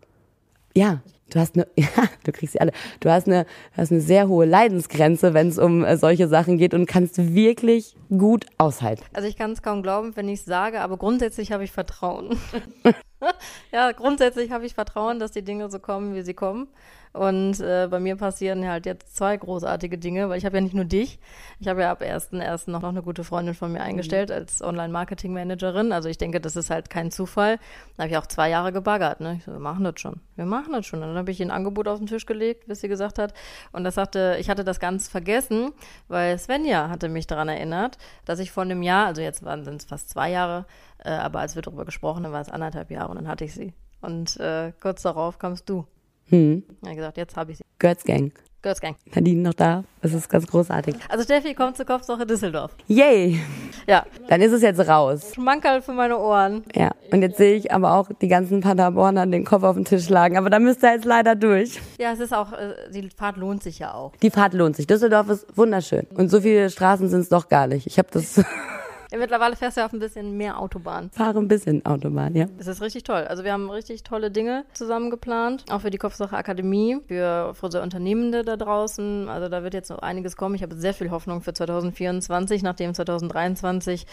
[0.75, 1.87] Ja, du hast eine, ja,
[2.23, 2.71] du kriegst sie alle.
[2.99, 6.73] Du hast eine, hast eine sehr hohe Leidensgrenze, wenn es um äh, solche Sachen geht
[6.73, 9.03] und kannst wirklich gut aushalten.
[9.13, 12.37] Also ich kann es kaum glauben, wenn ich es sage, aber grundsätzlich habe ich Vertrauen.
[13.71, 16.67] ja, grundsätzlich habe ich Vertrauen, dass die Dinge so kommen, wie sie kommen.
[17.11, 20.75] Und äh, bei mir passieren halt jetzt zwei großartige Dinge, weil ich habe ja nicht
[20.75, 21.19] nur dich,
[21.59, 22.69] ich habe ja ab 1.1.
[22.69, 24.35] noch, noch eine gute Freundin von mir eingestellt mhm.
[24.35, 25.91] als Online-Marketing-Managerin.
[25.91, 27.57] Also ich denke, das ist halt kein Zufall.
[27.97, 29.21] Da habe ich auch zwei Jahre gebaggert.
[29.21, 29.35] Ne?
[29.37, 30.21] Ich so, wir machen das schon.
[30.35, 31.01] Wir machen das schon.
[31.01, 33.33] Und dann habe ich ihr ein Angebot auf den Tisch gelegt, bis sie gesagt hat.
[33.71, 35.71] Und das sagte, ich hatte das ganz vergessen,
[36.09, 39.85] weil Svenja hatte mich daran erinnert, dass ich vor einem Jahr, also jetzt waren es
[39.85, 40.65] fast zwei Jahre,
[41.03, 43.53] äh, aber als wir darüber gesprochen haben, war es anderthalb Jahre und dann hatte ich
[43.53, 43.73] sie.
[44.01, 45.85] Und äh, kurz darauf kamst du.
[46.29, 46.63] Hm.
[46.85, 47.63] Hat gesagt, jetzt habe ich sie.
[47.79, 48.31] Girls Gang.
[48.61, 48.97] Girls Gang.
[49.15, 49.85] Nadine noch da.
[50.01, 50.95] Das ist ganz großartig.
[51.07, 52.75] Also Steffi kommt zur Kopfsache Düsseldorf.
[52.87, 53.39] Yay!
[53.87, 54.05] Ja.
[54.27, 55.31] Dann ist es jetzt raus.
[55.33, 56.63] Schmankerl für meine Ohren.
[56.75, 56.91] Ja.
[57.11, 60.37] Und jetzt sehe ich aber auch die ganzen Paderborner den Kopf auf den Tisch schlagen.
[60.37, 61.79] Aber da müsst ihr jetzt leider durch.
[61.99, 64.13] Ja, es ist auch, äh, die Fahrt lohnt sich ja auch.
[64.17, 64.87] Die Fahrt lohnt sich.
[64.87, 66.05] Düsseldorf ist wunderschön.
[66.15, 67.87] Und so viele Straßen sind es doch gar nicht.
[67.87, 68.43] Ich habe das
[69.11, 71.09] Ja, mittlerweile fährst du ja auf ein bisschen mehr Autobahn.
[71.11, 72.45] Fahre ein bisschen Autobahn, ja.
[72.57, 73.25] Das ist richtig toll.
[73.27, 77.83] Also wir haben richtig tolle Dinge zusammen geplant, auch für die Kopfsache Akademie, für, unsere
[77.83, 79.27] Unternehmende da draußen.
[79.27, 80.53] Also da wird jetzt noch einiges kommen.
[80.53, 84.05] Ich habe sehr viel Hoffnung für 2024, nachdem 2023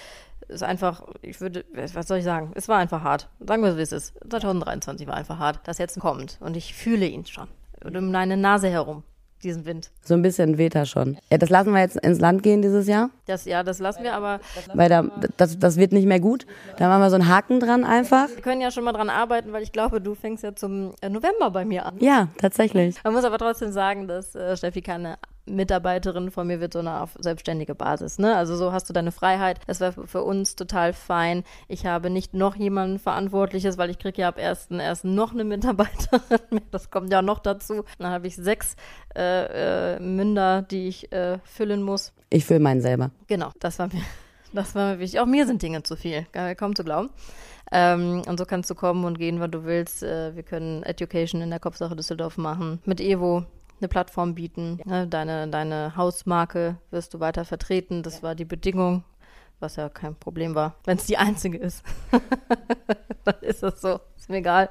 [0.49, 2.53] ist einfach, ich würde, was soll ich sagen?
[2.55, 3.29] Es war einfach hart.
[3.41, 4.15] Sagen wir es, wie es ist.
[4.31, 6.39] 2023 war einfach hart, das jetzt kommt.
[6.41, 7.49] Und ich fühle ihn schon.
[7.85, 9.03] um meine Nase herum
[9.47, 9.91] diesen Wind.
[10.03, 11.19] So ein bisschen weht er schon.
[11.31, 13.11] Ja, das lassen wir jetzt ins Land gehen dieses Jahr.
[13.27, 14.41] Das, ja, das lassen wir, aber.
[14.75, 15.05] Weil da,
[15.37, 16.47] das, das wird nicht mehr gut.
[16.79, 18.29] Da machen wir so einen Haken dran einfach.
[18.29, 21.09] Wir können ja schon mal dran arbeiten, weil ich glaube, du fängst ja zum äh,
[21.09, 21.95] November bei mir an.
[22.01, 23.03] Ja, tatsächlich.
[23.05, 27.17] Man muss aber trotzdem sagen, dass äh, Steffi keine Mitarbeiterin von mir wird, sondern auf
[27.19, 28.19] selbstständige Basis.
[28.19, 28.37] Ne?
[28.37, 29.61] Also so hast du deine Freiheit.
[29.67, 31.45] Das wäre für uns total fein.
[31.69, 35.07] Ich habe nicht noch jemanden Verantwortliches, weil ich kriege ja ab 1.1.
[35.07, 36.61] noch eine Mitarbeiterin.
[36.71, 37.85] Das kommt ja noch dazu.
[37.99, 38.77] Dann habe ich sechs
[39.15, 42.13] äh, äh, Münder, die ich äh, füllen muss.
[42.31, 43.11] Ich fülle meinen selber.
[43.29, 44.03] Genau, das war mir,
[44.53, 45.21] das war mir wichtig.
[45.21, 47.11] Auch mir sind Dinge zu viel, kaum zu glauben.
[47.73, 50.03] Ähm, und so kannst du kommen und gehen, wann du willst.
[50.03, 52.81] Äh, wir können Education in der Kopfsache Düsseldorf machen.
[52.85, 53.45] Mit Evo
[53.81, 54.81] eine Plattform bieten.
[54.85, 55.07] Ne?
[55.07, 58.03] Deine, deine Hausmarke wirst du weiter vertreten.
[58.03, 59.05] Das war die Bedingung,
[59.61, 61.85] was ja kein Problem war, wenn es die einzige ist.
[63.25, 64.01] dann ist das so.
[64.17, 64.71] Ist mir egal.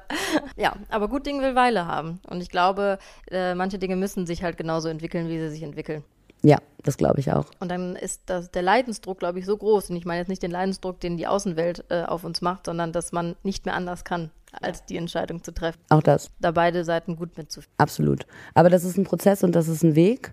[0.56, 2.20] Ja, aber gut Ding will Weile haben.
[2.28, 2.98] Und ich glaube,
[3.30, 6.04] äh, manche Dinge müssen sich halt genauso entwickeln, wie sie sich entwickeln.
[6.42, 7.46] Ja, das glaube ich auch.
[7.60, 9.90] Und dann ist das, der Leidensdruck, glaube ich, so groß.
[9.90, 12.92] Und ich meine jetzt nicht den Leidensdruck, den die Außenwelt äh, auf uns macht, sondern
[12.92, 14.30] dass man nicht mehr anders kann
[14.62, 15.78] als die Entscheidung zu treffen.
[15.90, 16.30] Auch das.
[16.40, 17.74] Da beide Seiten gut mitzuführen.
[17.78, 18.26] Absolut.
[18.54, 20.32] Aber das ist ein Prozess und das ist ein Weg.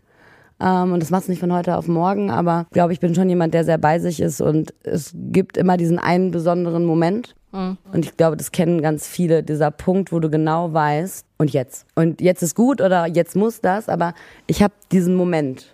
[0.60, 3.16] Ähm, und das macht es nicht von heute auf morgen, aber ich glaube, ich bin
[3.16, 7.36] schon jemand, der sehr bei sich ist und es gibt immer diesen einen besonderen Moment.
[7.52, 7.78] Mhm.
[7.92, 11.86] Und ich glaube, das kennen ganz viele, dieser Punkt, wo du genau weißt, und jetzt.
[11.96, 14.14] Und jetzt ist gut oder jetzt muss das, aber
[14.48, 15.73] ich habe diesen Moment.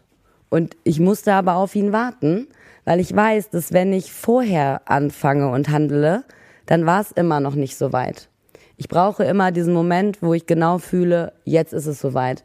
[0.49, 2.47] Und ich musste aber auf ihn warten,
[2.85, 6.23] weil ich weiß, dass wenn ich vorher anfange und handle,
[6.65, 8.29] dann war es immer noch nicht so weit.
[8.77, 12.43] Ich brauche immer diesen Moment, wo ich genau fühle, jetzt ist es soweit.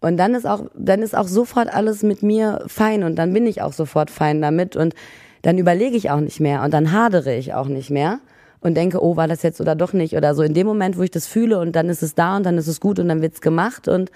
[0.00, 3.46] Und dann ist auch, dann ist auch sofort alles mit mir fein und dann bin
[3.46, 4.94] ich auch sofort fein damit und
[5.40, 8.20] dann überlege ich auch nicht mehr und dann hadere ich auch nicht mehr
[8.60, 10.42] und denke, oh, war das jetzt oder doch nicht oder so.
[10.42, 12.66] In dem Moment, wo ich das fühle und dann ist es da und dann ist
[12.66, 14.10] es gut und dann wird's gemacht und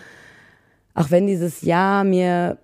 [0.95, 2.59] auch wenn dieses Jahr mir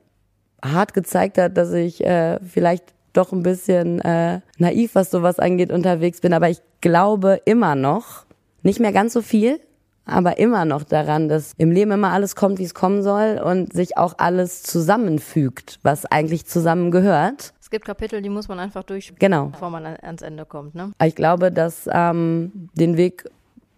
[0.65, 5.71] hart gezeigt hat, dass ich äh, vielleicht doch ein bisschen äh, naiv, was sowas angeht,
[5.71, 8.25] unterwegs bin, aber ich glaube immer noch,
[8.63, 9.61] nicht mehr ganz so viel,
[10.07, 13.73] aber immer noch daran, dass im Leben immer alles kommt, wie es kommen soll und
[13.73, 17.53] sich auch alles zusammenfügt, was eigentlich zusammengehört.
[17.61, 19.47] Es gibt Kapitel, die muss man einfach durch, Genau.
[19.47, 20.75] bevor man an- ans Ende kommt.
[20.75, 20.93] Ne?
[21.03, 23.25] Ich glaube, dass ähm, den Weg,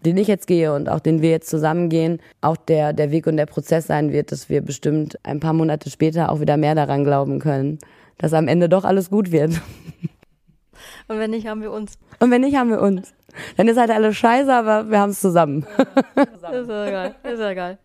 [0.05, 3.27] den ich jetzt gehe und auch den wir jetzt zusammen gehen, auch der, der Weg
[3.27, 6.75] und der Prozess sein wird, dass wir bestimmt ein paar Monate später auch wieder mehr
[6.75, 7.79] daran glauben können,
[8.17, 9.51] dass am Ende doch alles gut wird.
[11.07, 11.97] Und wenn nicht, haben wir uns.
[12.19, 13.13] Und wenn nicht, haben wir uns.
[13.55, 15.65] Dann ist halt alles scheiße, aber wir haben es zusammen.
[16.15, 17.15] Ist ja geil.
[17.23, 17.77] Ist ja geil.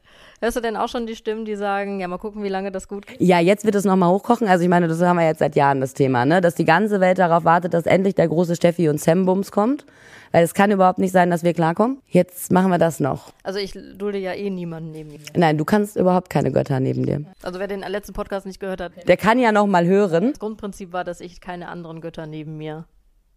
[0.42, 2.88] Hörst du denn auch schon die Stimmen, die sagen, ja, mal gucken, wie lange das
[2.88, 3.20] gut geht?
[3.20, 4.48] Ja, jetzt wird es nochmal hochkochen.
[4.48, 6.40] Also ich meine, das haben wir jetzt seit Jahren das Thema, ne?
[6.40, 9.86] Dass die ganze Welt darauf wartet, dass endlich der große Steffi und Sam Bums kommt.
[10.32, 12.02] Weil es kann überhaupt nicht sein, dass wir klarkommen.
[12.08, 13.32] Jetzt machen wir das noch.
[13.44, 15.20] Also ich dulde ja eh niemanden neben mir.
[15.36, 17.24] Nein, du kannst überhaupt keine Götter neben dir.
[17.42, 20.30] Also wer den letzten Podcast nicht gehört hat, Der kann ja noch mal hören.
[20.30, 22.86] das Grundprinzip war, dass ich keine anderen Götter neben mir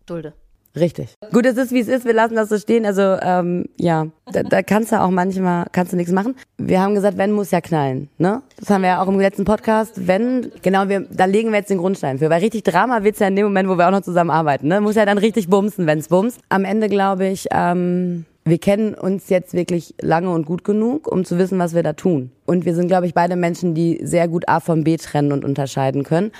[0.08, 0.34] dulde.
[0.76, 1.16] Richtig.
[1.32, 2.06] Gut, es ist wie es ist.
[2.06, 2.86] Wir lassen das so stehen.
[2.86, 6.36] Also ähm, ja, da, da kannst du auch manchmal kannst du nichts machen.
[6.58, 8.10] Wir haben gesagt, wenn muss ja knallen.
[8.18, 8.42] Ne?
[8.58, 10.08] Das haben wir ja auch im letzten Podcast.
[10.08, 12.30] Wenn genau, wir da legen wir jetzt den Grundstein für.
[12.30, 14.68] Weil richtig Drama wird's ja in dem Moment, wo wir auch noch zusammen arbeiten.
[14.68, 14.82] Ne?
[14.82, 16.40] Muss ja dann richtig bumsen, wenn's bumst.
[16.50, 17.48] Am Ende glaube ich.
[17.52, 21.82] Ähm, wir kennen uns jetzt wirklich lange und gut genug, um zu wissen, was wir
[21.82, 22.30] da tun.
[22.46, 25.44] Und wir sind, glaube ich, beide Menschen, die sehr gut A von B trennen und
[25.44, 26.32] unterscheiden können.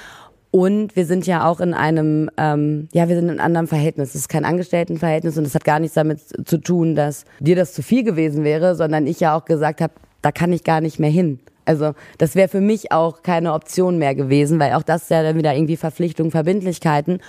[0.56, 4.12] Und wir sind ja auch in einem, ähm, ja, wir sind in einem anderen Verhältnis.
[4.12, 7.74] Es ist kein Angestelltenverhältnis und es hat gar nichts damit zu tun, dass dir das
[7.74, 9.92] zu viel gewesen wäre, sondern ich ja auch gesagt habe,
[10.22, 11.42] da kann ich gar nicht mehr hin.
[11.66, 15.24] Also das wäre für mich auch keine Option mehr gewesen, weil auch das ist ja
[15.24, 17.20] dann wieder irgendwie Verpflichtungen, Verbindlichkeiten.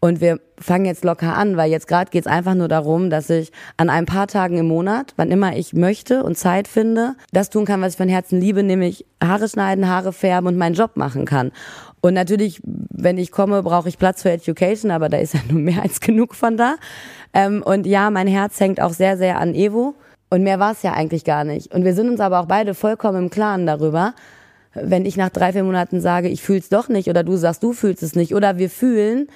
[0.00, 3.52] Und wir fangen jetzt locker an, weil jetzt gerade geht's einfach nur darum, dass ich
[3.78, 7.64] an ein paar Tagen im Monat, wann immer ich möchte und Zeit finde, das tun
[7.64, 11.24] kann, was ich von Herzen liebe, nämlich Haare schneiden, Haare färben und meinen Job machen
[11.24, 11.52] kann.
[12.04, 15.58] Und natürlich, wenn ich komme, brauche ich Platz für Education, aber da ist ja nur
[15.58, 16.74] mehr als genug von da.
[17.32, 19.94] Ähm, und ja, mein Herz hängt auch sehr, sehr an Evo.
[20.28, 21.74] Und mehr war es ja eigentlich gar nicht.
[21.74, 24.12] Und wir sind uns aber auch beide vollkommen im Klaren darüber,
[24.74, 27.72] wenn ich nach drei, vier Monaten sage, ich fühl's doch nicht, oder du sagst, du
[27.72, 29.28] fühlst es nicht, oder wir fühlen,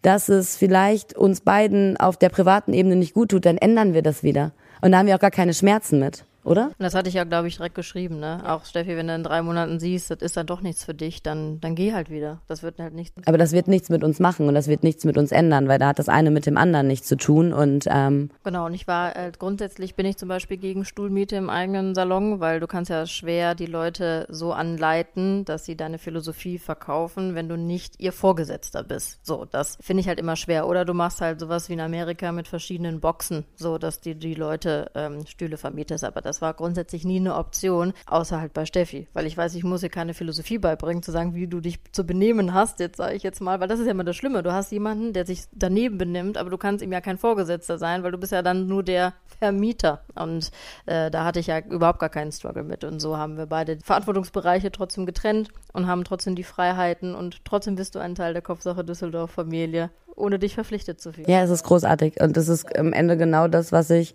[0.00, 4.00] dass es vielleicht uns beiden auf der privaten Ebene nicht gut tut, dann ändern wir
[4.00, 4.52] das wieder.
[4.80, 6.66] Und da haben wir auch gar keine Schmerzen mit, oder?
[6.66, 8.42] Und das hatte ich ja, glaube ich, direkt geschrieben, ne?
[8.46, 11.22] Auch Steffi, wenn du in drei Monaten siehst, das ist dann doch nichts für dich,
[11.22, 12.40] dann, dann geh halt wieder.
[12.46, 13.14] Das wird halt nichts.
[13.26, 15.78] Aber das wird nichts mit uns machen und das wird nichts mit uns ändern, weil
[15.78, 17.52] da hat das eine mit dem anderen nichts zu tun.
[17.52, 21.50] Und ähm, Genau, und ich war, äh, grundsätzlich bin ich zum Beispiel gegen Stuhlmiete im
[21.50, 26.58] eigenen Salon, weil du kannst ja schwer die Leute so anleiten, dass sie deine Philosophie
[26.58, 29.24] verkaufen, wenn du nicht ihr Vorgesetzter bist.
[29.24, 30.66] So, das finde ich halt immer schwer.
[30.66, 34.34] Oder du machst halt sowas wie in Amerika mit verschiedenen Boxen, so dass die, die
[34.34, 36.04] Leute ähm, Stühle vermietest.
[36.04, 39.08] Aber das war grundsätzlich nie eine Option, außer halt bei Steffi.
[39.12, 42.04] Weil ich weiß, ich muss ihr keine Philosophie beibringen, zu sagen, wie du dich zu
[42.04, 44.42] benehmen hast, jetzt sage ich jetzt mal, weil das ist ja immer das Schlimme.
[44.42, 48.02] Du hast jemanden, der sich daneben benimmt, aber du kannst ihm ja kein Vorgesetzter sein,
[48.02, 50.02] weil du bist ja dann nur der Vermieter.
[50.14, 50.50] Und
[50.86, 52.84] äh, da hatte ich ja überhaupt gar keinen Struggle mit.
[52.84, 57.76] Und so haben wir beide Verantwortungsbereiche trotzdem getrennt und haben trotzdem die Freiheiten und trotzdem
[57.76, 61.28] bist du ein Teil der Kopfsache Düsseldorf Familie, ohne dich verpflichtet zu fühlen.
[61.28, 62.20] ja, es ist großartig.
[62.20, 64.14] Und das ist am Ende genau das, was ich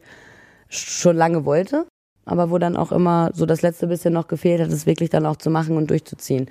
[0.70, 1.86] schon lange wollte,
[2.30, 5.26] aber wo dann auch immer so das letzte bisschen noch gefehlt hat, es wirklich dann
[5.26, 6.50] auch zu machen und durchzuziehen.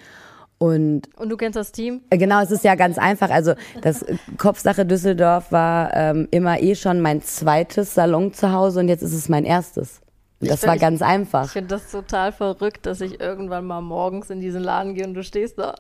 [0.59, 2.01] Und Und du kennst das Team?
[2.11, 3.31] Äh, Genau, es ist ja ganz einfach.
[3.31, 4.05] Also das
[4.39, 9.13] Kopfsache Düsseldorf war ähm, immer eh schon mein zweites Salon zu Hause und jetzt ist
[9.15, 10.01] es mein erstes.
[10.41, 11.49] Und das Ich war find- ganz Ich einfach.
[11.51, 15.23] finde das total verrückt, dass ich irgendwann mal morgens in diesen Laden gehe und du
[15.23, 15.75] stehst da.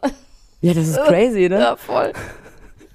[0.61, 1.58] Ja, das ist crazy, ne?
[1.61, 2.12] Ja, voll.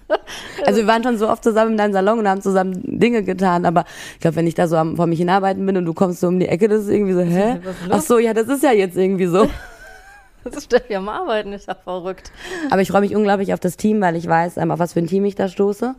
[0.66, 3.66] Also wir waren schon so oft zusammen in deinem Salon und haben zusammen Dinge getan,
[3.66, 6.22] aber ich glaube, wenn ich da so am, vor mich hinarbeiten bin und du kommst
[6.22, 7.60] so um die Ecke, das ist irgendwie so, hä?
[7.90, 9.50] Ach so, ja, das ist ja jetzt irgendwie so.
[10.44, 12.34] Das ist Steffi am Arbeiten, ist ja verrückt.
[12.70, 15.00] Aber ich freue mich unglaublich auf das Team, weil ich weiß, ähm, auf was für
[15.00, 15.96] ein Team ich da stoße.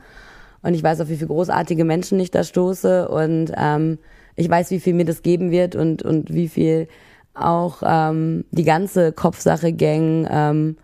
[0.63, 3.09] Und ich weiß, auf wie viele großartige Menschen ich da stoße.
[3.09, 3.99] Und ähm,
[4.37, 6.89] ich weiß, wie viel mir das geben wird und, und wie viel
[7.35, 10.77] auch ähm, die ganze Kopfsache-Gang, ähm,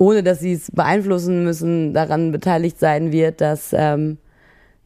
[0.00, 4.16] ohne dass sie es beeinflussen müssen, daran beteiligt sein wird, dass, ähm,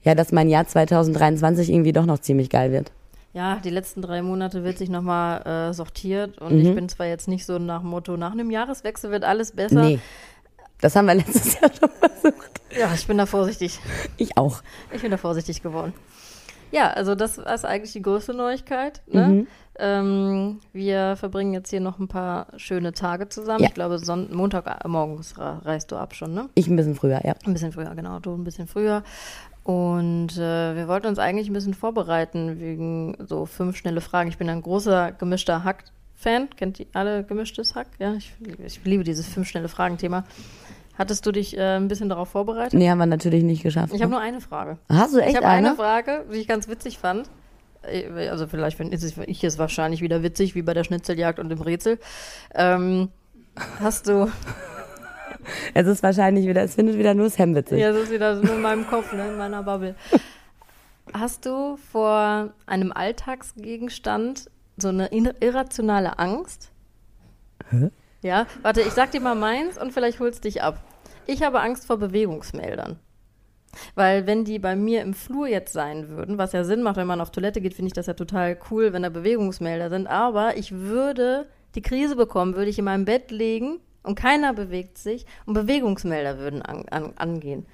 [0.03, 2.91] ja, dass mein Jahr 2023 irgendwie doch noch ziemlich geil wird.
[3.33, 6.61] Ja, die letzten drei Monate wird sich nochmal äh, sortiert und Mhm.
[6.61, 9.83] ich bin zwar jetzt nicht so nach dem Motto, nach einem Jahreswechsel wird alles besser,
[9.83, 10.01] Nee.
[10.81, 12.61] Das haben wir letztes Jahr schon versucht.
[12.77, 13.79] Ja, ich bin da vorsichtig.
[14.17, 14.63] Ich auch.
[14.93, 15.95] Ich bin da vorsichtig geworden.
[16.73, 19.01] Ja, also das ist eigentlich die größte Neuigkeit.
[19.07, 19.27] Ne?
[19.29, 19.47] Mhm.
[19.79, 23.61] Ähm, wir verbringen jetzt hier noch ein paar schöne Tage zusammen.
[23.63, 23.69] Ja.
[23.69, 26.49] Ich glaube, Son Montag äh, reist du ab schon, ne?
[26.55, 27.35] Ich ein bisschen früher, ja.
[27.45, 29.03] Ein bisschen früher, genau, du ein bisschen früher.
[29.65, 34.29] Und äh, wir wollten uns eigentlich ein bisschen vorbereiten wegen so fünf schnelle Fragen.
[34.29, 36.51] Ich bin ein großer gemischter Hack-Fan.
[36.51, 37.89] Kennt ihr alle gemischtes Hack?
[37.99, 40.25] Ja, ich, ich liebe dieses fünf schnelle Fragen-Thema.
[40.97, 42.75] Hattest du dich äh, ein bisschen darauf vorbereitet?
[42.75, 43.93] Nee, haben wir natürlich nicht geschafft.
[43.95, 44.79] Ich habe nur eine Frage.
[44.89, 45.69] Hast du echt ich habe eine?
[45.69, 47.29] eine Frage, die ich ganz witzig fand.
[47.89, 51.61] Äh, Also vielleicht finde ich es wahrscheinlich wieder witzig, wie bei der Schnitzeljagd und dem
[51.61, 51.99] Rätsel.
[52.55, 53.09] Ähm,
[53.81, 54.31] hast du,
[55.75, 57.79] Es ist wahrscheinlich wieder, es findet wieder nur Sam witzig.
[57.79, 59.95] ja, das ist wieder nur in meinem Kopf, ne, in meiner Bubble.
[61.13, 66.71] Hast du vor einem Alltagsgegenstand so eine in- irrationale Angst?
[67.71, 67.91] Hä?
[68.23, 70.83] Ja, warte, ich sag dir mal meins und vielleicht holst dich ab.
[71.27, 72.99] Ich habe Angst vor Bewegungsmeldern.
[73.95, 77.07] Weil wenn die bei mir im Flur jetzt sein würden, was ja Sinn macht, wenn
[77.07, 80.07] man auf Toilette geht, finde ich das ja total cool, wenn da Bewegungsmelder sind.
[80.07, 84.99] Aber ich würde die Krise bekommen, würde ich in meinem Bett liegen und keiner bewegt
[84.99, 87.67] sich und Bewegungsmelder würden an, an, angehen.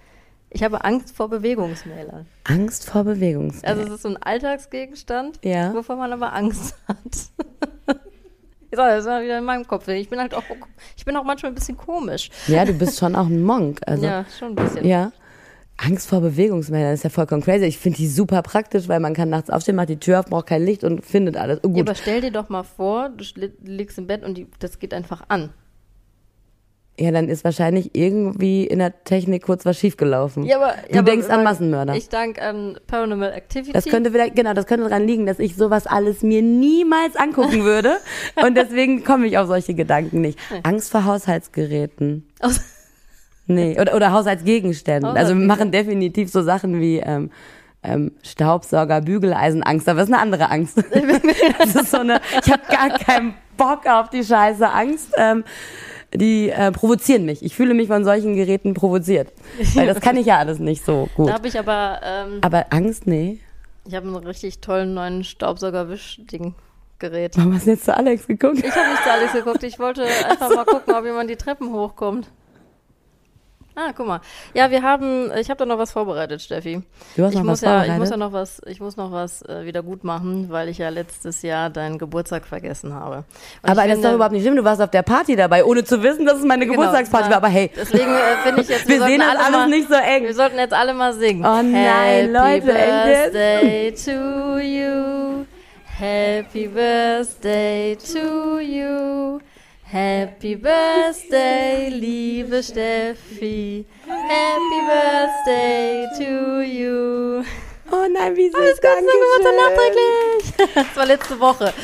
[0.53, 2.27] Ich habe Angst vor Bewegungsmeldern.
[2.45, 3.63] Angst vor Bewegungs.
[3.63, 5.73] Also es ist so ein Alltagsgegenstand, Ja.
[5.75, 6.97] wovor man aber Angst hat.
[8.73, 9.89] Ich sag, das war wieder in meinem Kopf.
[9.89, 10.45] Ich bin halt auch,
[10.97, 12.31] ich bin auch manchmal ein bisschen komisch.
[12.47, 13.81] ja, du bist schon auch ein Monk.
[13.85, 14.87] Also, ja, schon ein bisschen.
[14.87, 15.11] Ja.
[15.83, 17.65] Angst vor Bewegungsmeldern ist ja vollkommen crazy.
[17.65, 20.47] Ich finde die super praktisch, weil man kann nachts aufstehen, macht die Tür auf, braucht
[20.47, 21.61] kein Licht und findet alles.
[21.63, 21.89] Oh, Ja, gut.
[21.89, 23.25] aber stell dir doch mal vor, du
[23.63, 25.51] liegst im Bett und die, das geht einfach an.
[26.99, 30.45] Ja, dann ist wahrscheinlich irgendwie in der Technik kurz was schiefgelaufen.
[30.45, 31.95] Ja, aber, du ja, aber denkst an weil- Massenmörder.
[31.97, 33.73] Ich denke an Paranormal Activity.
[33.73, 37.65] Das könnte wieder, genau, das könnte daran liegen, dass ich sowas alles mir niemals angucken
[37.65, 37.97] würde.
[38.45, 40.39] und deswegen komme ich auf solche Gedanken nicht.
[40.63, 42.27] Angst vor Haushaltsgeräten.
[42.41, 42.61] Aus-
[43.55, 45.17] Nee, oder, oder Haushaltsgegenständen.
[45.17, 47.31] Also wir machen definitiv so Sachen wie ähm,
[47.83, 50.79] ähm, Staubsauger, Bügeleisen, Angst, aber das ist eine andere Angst.
[51.59, 55.13] das ist so eine, ich habe gar keinen Bock auf die scheiße Angst.
[55.17, 55.45] Ähm,
[56.15, 57.45] die äh, provozieren mich.
[57.45, 59.33] Ich fühle mich von solchen Geräten provoziert.
[59.75, 61.29] Weil das kann ich ja alles nicht so gut.
[61.29, 63.39] Da habe ich aber, ähm, Aber Angst, nee.
[63.87, 67.37] ich habe einen richtig tollen neuen Staubsauger-Wischding-Gerät.
[67.37, 68.59] Warum hast du jetzt zu Alex geguckt?
[68.59, 69.63] Ich habe nicht zu Alex geguckt.
[69.63, 72.29] Ich wollte einfach mal gucken, ob jemand die Treppen hochkommt.
[73.77, 74.21] Ah, guck mal.
[74.53, 76.83] Ja, wir haben, ich habe da noch was vorbereitet, Steffi.
[77.17, 77.99] Du hast ich noch muss was ja, ich vorbereitet?
[78.01, 80.89] muss ja noch was, ich muss noch was äh, wieder gut machen, weil ich ja
[80.89, 83.25] letztes Jahr deinen Geburtstag vergessen habe.
[83.63, 84.57] Und Aber ich das ist doch überhaupt nicht schlimm.
[84.57, 87.37] Du warst auf der Party dabei, ohne zu wissen, dass es meine Genau, Geburtstagsparty war.
[87.37, 89.89] Aber hey, Deswegen äh, finde ich jetzt, wir sollten sehen das alle alles mal, nicht
[89.89, 90.23] so eng.
[90.25, 91.45] Wir sollten jetzt alle mal singen.
[91.45, 95.47] Oh nein, Happy Leute, Birthday to you.
[95.99, 99.41] Happy Birthday to you.
[99.93, 103.85] Happy Birthday, liebe Steffi.
[104.07, 107.43] Happy Birthday to you.
[107.91, 108.55] Oh nein, wie süß.
[108.55, 110.55] Alles Gute zum Geburtstag Dankeschön.
[110.55, 110.75] nachträglich.
[110.77, 111.75] Das war letzte Woche.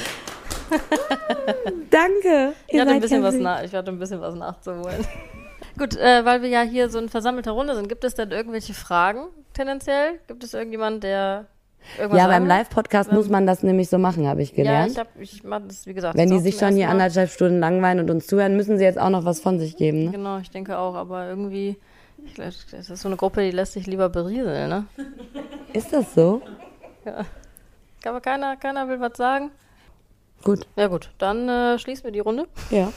[1.91, 2.53] Danke.
[2.69, 5.05] Ich hatte, ein bisschen was nach, ich hatte ein bisschen was nachzuholen.
[5.77, 8.73] Gut, äh, weil wir ja hier so in versammelter Runde sind, gibt es denn irgendwelche
[8.73, 10.21] Fragen tendenziell?
[10.29, 11.47] Gibt es irgendjemand, der
[11.99, 12.47] irgendwas Ja, beim?
[12.47, 14.93] Live-Podcast muss man das nämlich so machen, habe ich Ja, gelernt.
[14.93, 16.17] ich, hab, ich mach das, wie gesagt.
[16.17, 19.11] Wenn die sich schon hier anderthalb Stunden langweilen und uns zuhören, müssen sie jetzt auch
[19.11, 20.05] noch was von sich geben.
[20.07, 20.11] Ne?
[20.13, 21.77] Genau, ich denke auch, aber irgendwie,
[22.25, 24.85] ich glaub, das ist so eine Gruppe, die lässt sich lieber berieseln, ne?
[25.73, 26.43] Ist das so?
[28.05, 29.51] Aber keiner, keiner will was sagen.
[30.47, 30.67] Gut.
[30.77, 32.47] Ja gut, dann äh, schließen wir die Runde.
[32.71, 32.93] Ja.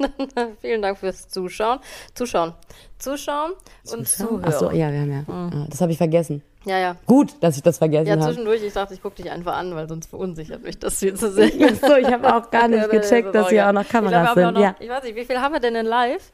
[0.60, 1.78] Vielen Dank fürs Zuschauen.
[2.14, 2.52] Zuschauen.
[2.98, 3.52] Zuschauen
[3.92, 4.42] und zuhören.
[4.44, 5.24] Ach so, ja, wir haben ja.
[5.32, 6.42] Ah, Das habe ich vergessen.
[6.66, 6.96] Ja, ja.
[7.06, 8.24] Gut, dass ich das vergessen Ja, habe.
[8.26, 11.32] zwischendurch, ich dachte, ich gucke dich einfach an, weil sonst verunsichert mich das viel zu
[11.32, 11.46] sehr.
[11.82, 14.34] Ach so, ich habe auch gar nicht Ja, gecheckt, dass hier auch noch Kameras ja
[14.34, 14.54] sind.
[14.54, 14.74] noch, Ja.
[14.78, 16.30] Ich weiß nicht, wie viel haben wir denn in live?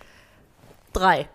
[0.92, 1.28] Drei.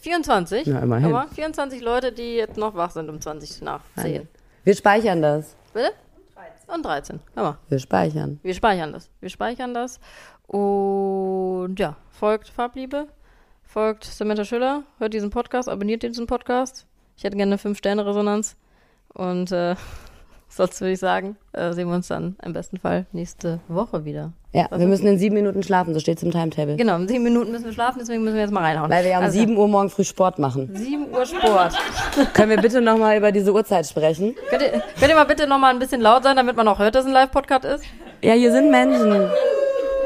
[0.00, 0.66] 24?
[0.66, 1.04] Na, immerhin.
[1.04, 4.28] Guck mal, 24 Leute, die jetzt noch wach sind um 20 nach 10.
[4.64, 5.56] Wir speichern das.
[5.72, 5.90] Bitte?
[6.68, 7.20] Und 13.
[7.34, 7.58] Hör mal.
[7.68, 8.38] Wir speichern.
[8.42, 9.10] Wir speichern das.
[9.20, 10.00] Wir speichern das.
[10.46, 13.08] Und ja, folgt Farbliebe,
[13.62, 16.86] folgt Samantha Schüller, hört diesen Podcast, abonniert diesen Podcast.
[17.16, 18.56] Ich hätte gerne eine 5-Sterne-Resonanz.
[19.14, 19.76] Und äh,
[20.58, 24.32] sonst würde ich sagen, äh, sehen wir uns dann im besten Fall nächste Woche wieder.
[24.52, 26.76] Ja, Was wir müssen in sieben Minuten schlafen, so steht es im Timetable.
[26.76, 28.90] Genau, in 7 Minuten müssen wir schlafen, deswegen müssen wir jetzt mal reinhauen.
[28.90, 30.70] Weil wir ja um Also, sieben Uhr morgen früh Sport machen.
[30.74, 31.74] 7 Uhr Sport.
[32.34, 34.34] Können wir bitte nochmal über diese Uhrzeit sprechen?
[34.50, 36.94] könnt, ihr, könnt ihr mal bitte nochmal ein bisschen laut sein, damit man auch hört,
[36.94, 37.84] dass ein Live-Podcast ist?
[38.22, 39.30] Ja, hier sind Menschen.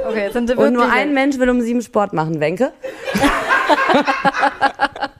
[0.06, 0.78] Okay, jetzt sind sie Und wirklich...
[0.78, 2.72] nur ein Mensch will um sieben Sport machen, Wenke.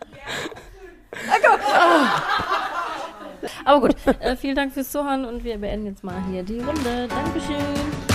[3.65, 7.09] Aber gut, äh, vielen Dank fürs Zuhören und wir beenden jetzt mal hier die Runde.
[7.09, 8.12] Dankeschön.